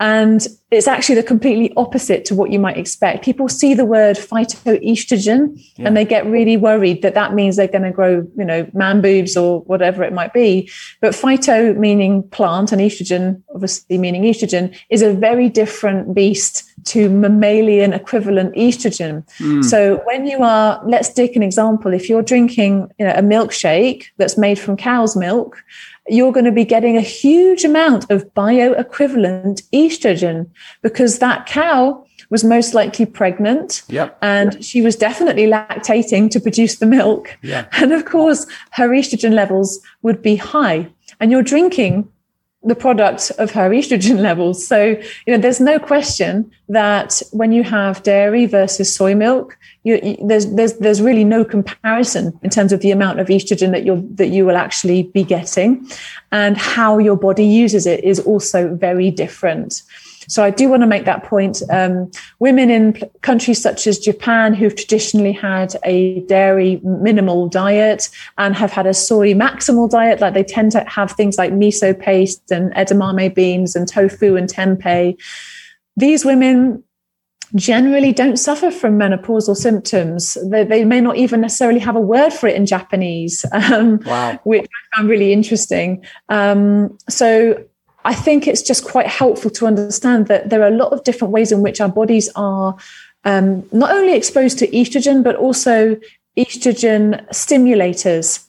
[0.01, 3.24] And it's actually the completely opposite to what you might expect.
[3.24, 5.86] People see the word phytoestrogen yeah.
[5.86, 9.01] and they get really worried that that means they're going to grow, you know, man
[9.01, 10.68] boobs or whatever it might be.
[11.01, 17.09] But phyto meaning plant and estrogen, obviously meaning estrogen, is a very different beast to
[17.09, 19.24] mammalian equivalent estrogen.
[19.39, 19.64] Mm.
[19.64, 21.93] So when you are, let's take an example.
[21.93, 25.62] If you're drinking you know, a milkshake that's made from cow's milk,
[26.09, 30.51] you're going to be getting a huge amount of bioequivalent estrogen
[30.83, 34.16] because that cow was most likely pregnant yep.
[34.22, 37.39] and she was definitely lactating to produce the milk.
[37.43, 37.66] Yeah.
[37.72, 40.89] And of course, her estrogen levels would be high.
[41.20, 42.09] And you're drinking
[42.65, 44.67] the product of her estrogen levels.
[44.67, 44.97] So,
[45.27, 50.17] you know, there's no question that when you have dairy versus soy milk, you, you,
[50.27, 54.09] there's there's there's really no comparison in terms of the amount of estrogen that you
[54.15, 55.87] that you will actually be getting,
[56.31, 59.83] and how your body uses it is also very different.
[60.33, 61.61] So I do want to make that point.
[61.68, 68.09] Um, women in countries such as Japan, who've traditionally had a dairy minimal diet
[68.39, 71.93] and have had a soy maximal diet, like they tend to have things like miso
[71.93, 75.20] paste and edamame beans and tofu and tempeh.
[75.99, 76.83] These women
[77.55, 80.39] generally don't suffer from menopausal symptoms.
[80.47, 84.41] They, they, may not even necessarily have a word for it in Japanese, um, wow.
[84.45, 86.03] which I found really interesting.
[86.30, 87.66] Um, so
[88.05, 91.33] I think it's just quite helpful to understand that there are a lot of different
[91.33, 92.77] ways in which our bodies are
[93.25, 95.97] um, not only exposed to estrogen, but also
[96.37, 98.45] estrogen stimulators,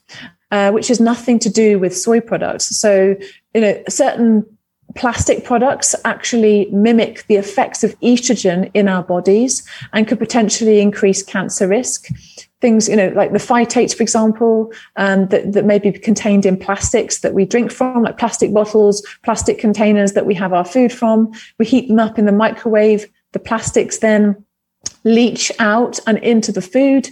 [0.51, 2.75] uh, which has nothing to do with soy products.
[2.77, 3.15] So,
[3.53, 4.45] you know, certain
[4.95, 11.23] plastic products actually mimic the effects of estrogen in our bodies and could potentially increase
[11.23, 12.07] cancer risk
[12.63, 16.55] things, you know, like the phthalates, for example, um, that, that may be contained in
[16.55, 20.91] plastics that we drink from, like plastic bottles, plastic containers that we have our food
[20.91, 21.29] from.
[21.59, 23.05] We heat them up in the microwave.
[23.33, 24.45] The plastics then
[25.03, 27.09] leach out and into the food.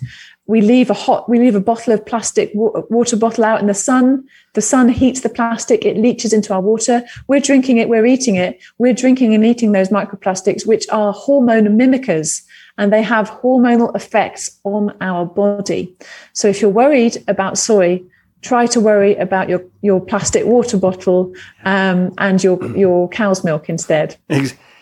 [0.48, 3.74] We leave a hot, we leave a bottle of plastic water bottle out in the
[3.74, 4.24] sun.
[4.54, 5.84] The sun heats the plastic.
[5.86, 7.04] It leaches into our water.
[7.28, 7.90] We're drinking it.
[7.90, 8.62] We're eating it.
[8.78, 12.42] We're drinking and eating those microplastics, which are hormone mimickers
[12.82, 15.96] and they have hormonal effects on our body.
[16.34, 18.02] So if you're worried about soy,
[18.42, 21.32] try to worry about your, your plastic water bottle
[21.64, 24.18] um, and your, your cow's milk instead.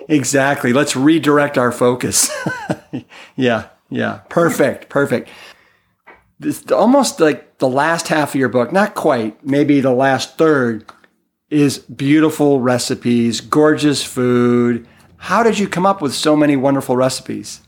[0.08, 0.72] Exactly.
[0.72, 2.32] Let's redirect our focus.
[3.36, 4.22] yeah, yeah.
[4.30, 5.28] Perfect, perfect.
[6.40, 10.90] This, almost like the last half of your book, not quite, maybe the last third,
[11.50, 14.88] is beautiful recipes, gorgeous food.
[15.18, 17.60] How did you come up with so many wonderful recipes?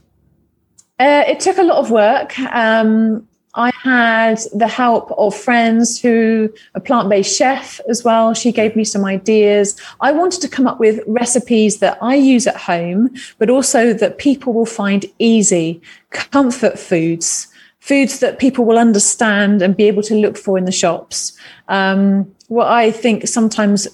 [1.01, 2.37] Uh, it took a lot of work.
[2.39, 8.35] Um, I had the help of friends who a plant-based chef as well.
[8.35, 9.75] She gave me some ideas.
[9.99, 14.19] I wanted to come up with recipes that I use at home, but also that
[14.19, 15.81] people will find easy,
[16.11, 17.47] comfort foods,
[17.79, 21.33] foods that people will understand and be able to look for in the shops.
[21.67, 23.87] Um, what I think sometimes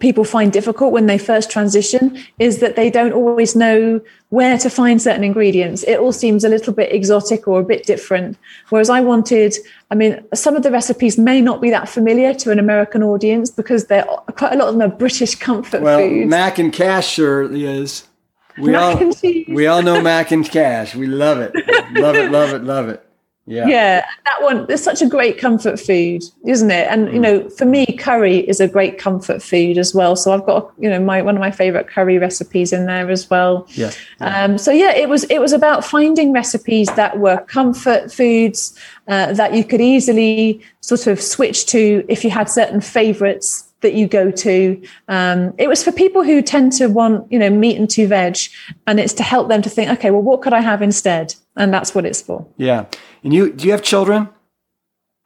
[0.00, 4.68] people find difficult when they first transition is that they don't always know where to
[4.68, 5.82] find certain ingredients.
[5.84, 8.36] It all seems a little bit exotic or a bit different.
[8.70, 9.54] Whereas I wanted,
[9.90, 13.50] I mean, some of the recipes may not be that familiar to an American audience
[13.50, 14.04] because they're
[14.36, 16.28] quite a lot of them are British comfort well, foods.
[16.28, 18.08] Mac and Cash certainly is.
[18.56, 19.12] We all
[19.48, 20.94] we all know mac and cash.
[20.94, 21.52] We love it,
[21.92, 23.04] love it, love it, love it.
[23.46, 23.66] Yeah.
[23.66, 26.88] Yeah, that one is such a great comfort food, isn't it?
[26.90, 30.16] And you know, for me, curry is a great comfort food as well.
[30.16, 33.28] So I've got you know my one of my favorite curry recipes in there as
[33.28, 33.66] well.
[33.72, 33.92] Yeah.
[34.20, 38.78] Um, so yeah, it was it was about finding recipes that were comfort foods
[39.08, 43.92] uh, that you could easily sort of switch to if you had certain favorites that
[43.92, 44.82] you go to.
[45.08, 48.38] Um, it was for people who tend to want, you know, meat and two veg,
[48.86, 51.34] and it's to help them to think, okay, well, what could I have instead?
[51.56, 52.46] And that's what it's for.
[52.56, 52.86] Yeah.
[53.22, 54.28] And you do you have children?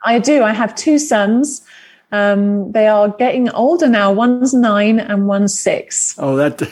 [0.05, 0.43] I do.
[0.43, 1.63] I have two sons.
[2.11, 4.13] Um, they are getting older now.
[4.13, 6.15] One's nine and one's six.
[6.19, 6.63] Oh, that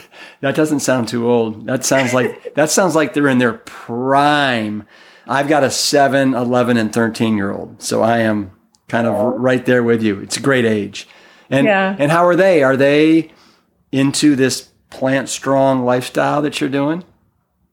[0.41, 1.67] that doesn't sound too old.
[1.67, 4.85] That sounds like that sounds like they're in their prime.
[5.29, 7.81] I've got a 7, 11 and 13 year old.
[7.83, 8.51] So I am
[8.87, 10.21] kind of right there with you.
[10.21, 11.05] It's a great age.
[11.49, 11.95] And Yeah.
[11.99, 12.63] and how are they?
[12.63, 13.31] Are they
[13.91, 17.03] into this plant strong lifestyle that you're doing?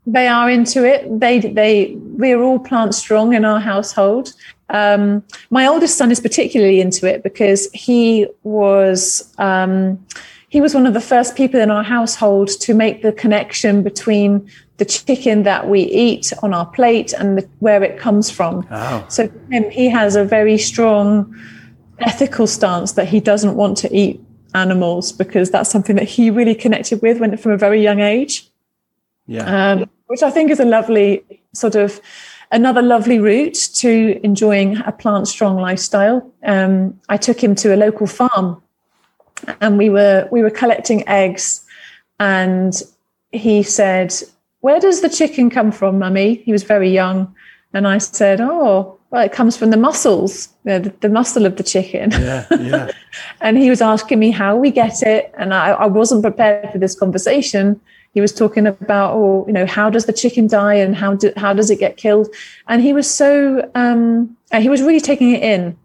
[0.07, 1.21] They are into it.
[1.21, 4.33] They they we're all plant strong in our household.
[4.71, 10.05] Um, my oldest son is particularly into it because he was um,
[10.49, 14.49] he was one of the first people in our household to make the connection between
[14.77, 18.67] the chicken that we eat on our plate and the, where it comes from.
[18.71, 19.05] Oh.
[19.09, 21.35] So him, he has a very strong
[22.01, 24.21] ethical stance that he doesn't want to eat
[24.55, 28.49] animals because that's something that he really connected with when from a very young age
[29.27, 29.73] Yeah.
[29.73, 32.01] um, which I think is a lovely sort of
[32.53, 36.31] another lovely route to enjoying a plant strong lifestyle.
[36.45, 38.63] Um, I took him to a local farm,
[39.61, 41.63] and we were we were collecting eggs,
[42.21, 42.81] and
[43.33, 44.15] he said,
[44.61, 47.35] "Where does the chicken come from, Mummy?" He was very young,
[47.73, 51.47] and I said, "Oh." Well, it comes from the muscles, you know, the, the muscle
[51.47, 52.11] of the chicken.
[52.11, 52.47] yeah.
[52.51, 52.91] Yeah.
[53.41, 56.79] and he was asking me how we get it and I, I wasn't prepared for
[56.79, 57.81] this conversation
[58.15, 61.33] he was talking about oh you know how does the chicken die and how do,
[61.37, 62.29] how does it get killed?
[62.69, 65.77] And he was so um, uh, he was really taking it in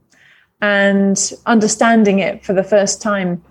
[0.61, 3.43] and understanding it for the first time.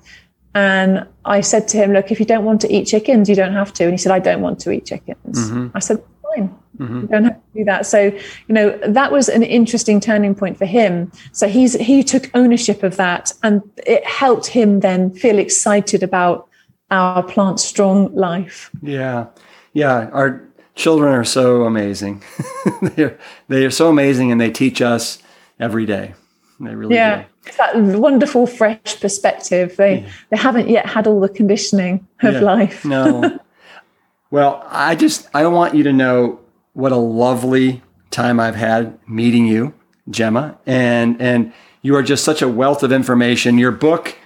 [0.55, 3.53] And i said to him look if you don't want to eat chickens you don't
[3.53, 3.85] have to.
[3.85, 5.51] And he said i don't want to eat chickens.
[5.75, 6.55] I said fine.
[7.03, 7.87] You don't have to do that.
[7.87, 8.01] So
[8.49, 11.11] you know that was an interesting turning point for him.
[11.33, 16.48] So he's he took ownership of that and it helped him then feel excited about
[16.91, 19.27] our plant strong life Yeah,
[19.73, 20.09] yeah.
[20.13, 20.43] Our
[20.75, 22.23] children are so amazing.
[22.83, 23.19] They're
[23.49, 25.19] they are so amazing, and they teach us
[25.61, 26.15] every day.
[26.61, 27.29] They really yeah do.
[27.47, 32.41] it's that wonderful fresh perspective they they haven't yet had all the conditioning of Yeah.
[32.41, 33.39] life No.
[34.31, 36.41] well, I just I want you to know
[36.73, 39.73] what a lovely time I've had meeting you,
[40.11, 43.59] Gemma, and and you are just such a wealth of information.
[43.59, 44.17] Your book,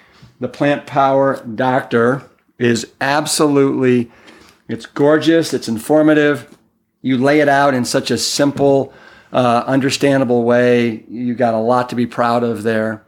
[0.40, 2.22] The Plant Power Doctor,
[2.62, 4.10] is absolutely
[4.68, 6.56] it's gorgeous, it's informative.
[7.02, 8.92] You lay it out in such a simple,
[9.32, 11.04] uh, understandable way.
[11.08, 13.04] You got a lot to be proud of there.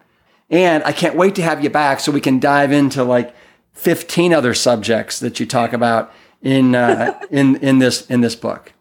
[0.51, 3.35] And I can't wait to have you back so we can dive into like
[3.73, 8.74] 15 other subjects that you talk about in uh, in in this in this book.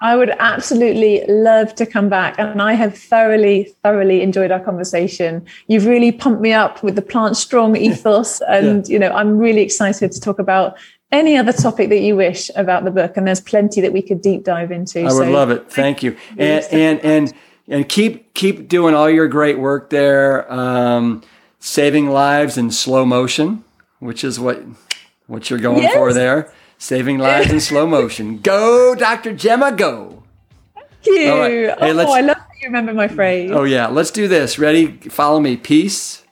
[0.00, 2.38] I would absolutely love to come back.
[2.38, 5.46] And I have thoroughly, thoroughly enjoyed our conversation.
[5.68, 8.42] You've really pumped me up with the plant strong ethos.
[8.42, 10.76] And, you know, I'm really excited to talk about
[11.12, 13.16] any other topic that you wish about the book.
[13.16, 15.00] And there's plenty that we could deep dive into.
[15.00, 15.70] I would love it.
[15.70, 16.16] Thank you.
[16.36, 17.34] And and and
[17.68, 21.22] and keep keep doing all your great work there, um,
[21.58, 23.64] saving lives in slow motion,
[24.00, 24.62] which is what
[25.26, 26.52] what you're going for there.
[26.78, 28.38] Saving lives in slow motion.
[28.42, 29.32] Go, Dr.
[29.34, 30.22] Gemma, go.
[30.74, 31.30] Thank you.
[31.30, 31.50] All right.
[31.50, 33.50] Hey, oh, let's- I love that you remember my phrase.
[33.52, 34.58] Oh yeah, let's do this.
[34.58, 34.92] Ready?
[35.08, 35.56] Follow me.
[35.56, 36.22] Peace.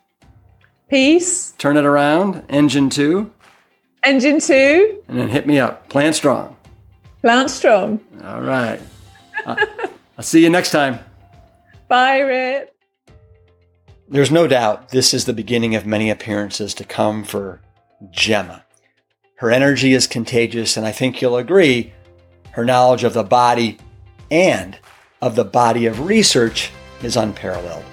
[0.88, 1.52] Peace.
[1.52, 2.44] Turn it around.
[2.48, 3.32] Engine two,
[4.04, 5.02] Engine two.
[5.08, 5.88] and then hit me up.
[5.88, 6.56] Plant strong.
[7.22, 8.00] Plant strong.
[8.22, 8.80] All right.
[9.46, 9.56] Uh,
[10.18, 10.98] I'll see you next time.
[11.88, 12.74] Bye, Rip.
[14.08, 17.60] There's no doubt this is the beginning of many appearances to come for
[18.10, 18.63] Gemma.
[19.36, 21.92] Her energy is contagious, and I think you'll agree,
[22.52, 23.78] her knowledge of the body
[24.30, 24.78] and
[25.20, 26.70] of the body of research
[27.02, 27.84] is unparalleled.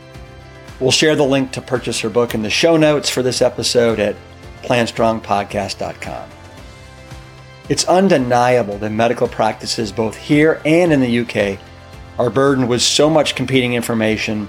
[0.80, 4.00] We'll share the link to purchase her book in the show notes for this episode
[4.00, 4.16] at
[4.64, 6.30] plantstrongpodcast.com.
[7.70, 11.60] It's undeniable that medical practices both here and in the UK
[12.20, 14.48] are burdened with so much competing information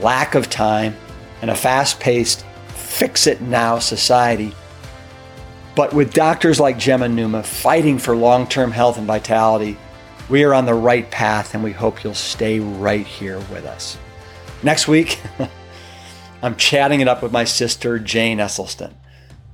[0.00, 0.96] lack of time,
[1.42, 4.54] and a fast paced, fix it now society.
[5.78, 9.76] But with doctors like Gemma Newman fighting for long term health and vitality,
[10.28, 13.96] we are on the right path and we hope you'll stay right here with us.
[14.64, 15.20] Next week,
[16.42, 18.92] I'm chatting it up with my sister, Jane Esselstyn.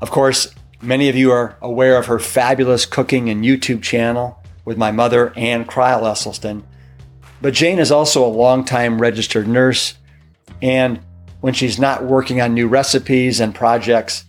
[0.00, 0.48] Of course,
[0.80, 5.30] many of you are aware of her fabulous cooking and YouTube channel with my mother,
[5.36, 6.62] Ann Crile Esselstyn.
[7.42, 9.92] But Jane is also a longtime registered nurse.
[10.62, 11.00] And
[11.42, 14.24] when she's not working on new recipes and projects,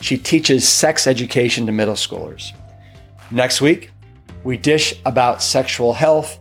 [0.00, 2.52] she teaches sex education to middle schoolers.
[3.30, 3.90] Next week,
[4.44, 6.38] we dish about sexual health,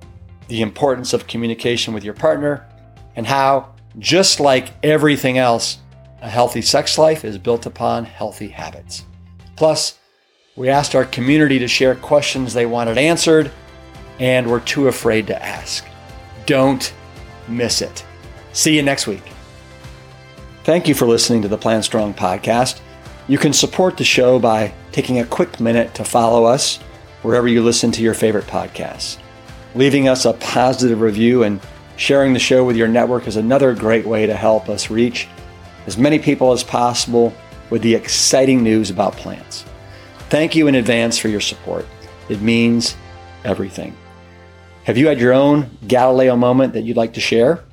[0.48, 2.68] the importance of communication with your partner,
[3.16, 5.80] and how, just like everything else,
[6.22, 9.06] a healthy sex life is built upon healthy habits.
[9.56, 9.98] Plus,
[10.56, 13.52] we asked our community to share questions they wanted answered
[14.20, 15.86] and were too afraid to ask.
[16.46, 16.94] Don't
[17.48, 18.04] miss it.
[18.54, 19.24] See you next week.
[20.64, 22.80] Thank you for listening to the Plant Strong podcast.
[23.30, 26.78] You can support the show by taking a quick minute to follow us
[27.24, 29.18] wherever you listen to your favorite podcasts.
[29.76, 31.60] Leaving us a positive review and
[31.98, 35.28] sharing the show with your network is another great way to help us reach
[35.88, 37.34] as many people as possible
[37.70, 39.66] with the exciting news about plants.
[40.30, 41.86] Thank you in advance for your support.
[42.30, 42.96] It means
[43.44, 43.94] everything.
[44.86, 47.66] Have you had your own Galileo moment that you'd like to share?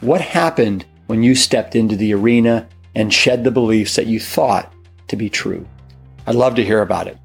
[0.00, 4.72] What happened when you stepped into the arena and shed the beliefs that you thought
[5.08, 5.66] to be true?
[6.26, 7.18] I'd love to hear about it.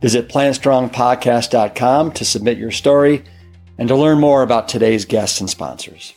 [0.00, 3.24] Visit plantstrongpodcast.com to submit your story
[3.78, 6.12] and to learn more about today's guests and sponsors.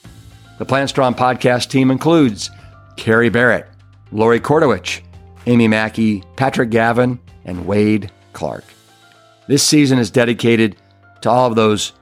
[0.57, 2.49] The Plant Strong podcast team includes
[2.97, 3.67] Carrie Barrett,
[4.11, 5.01] Lori Kordowich,
[5.45, 8.63] Amy Mackey, Patrick Gavin, and Wade Clark.
[9.47, 10.75] This season is dedicated
[11.21, 11.93] to all of those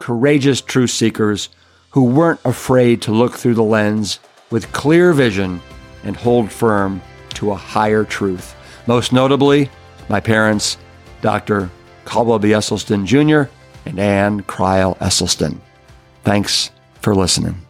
[0.00, 1.50] courageous truth seekers
[1.90, 4.18] who weren't afraid to look through the lens
[4.50, 5.60] with clear vision
[6.02, 7.00] and hold firm
[7.40, 8.54] to a higher truth.
[8.86, 9.70] Most notably,
[10.08, 10.76] my parents,
[11.22, 11.70] Dr.
[12.04, 12.50] Caldwell B.
[12.50, 13.50] Esselstyn Jr.
[13.86, 15.58] and Ann Crile Esselstyn.
[16.22, 16.70] Thanks
[17.00, 17.69] for listening.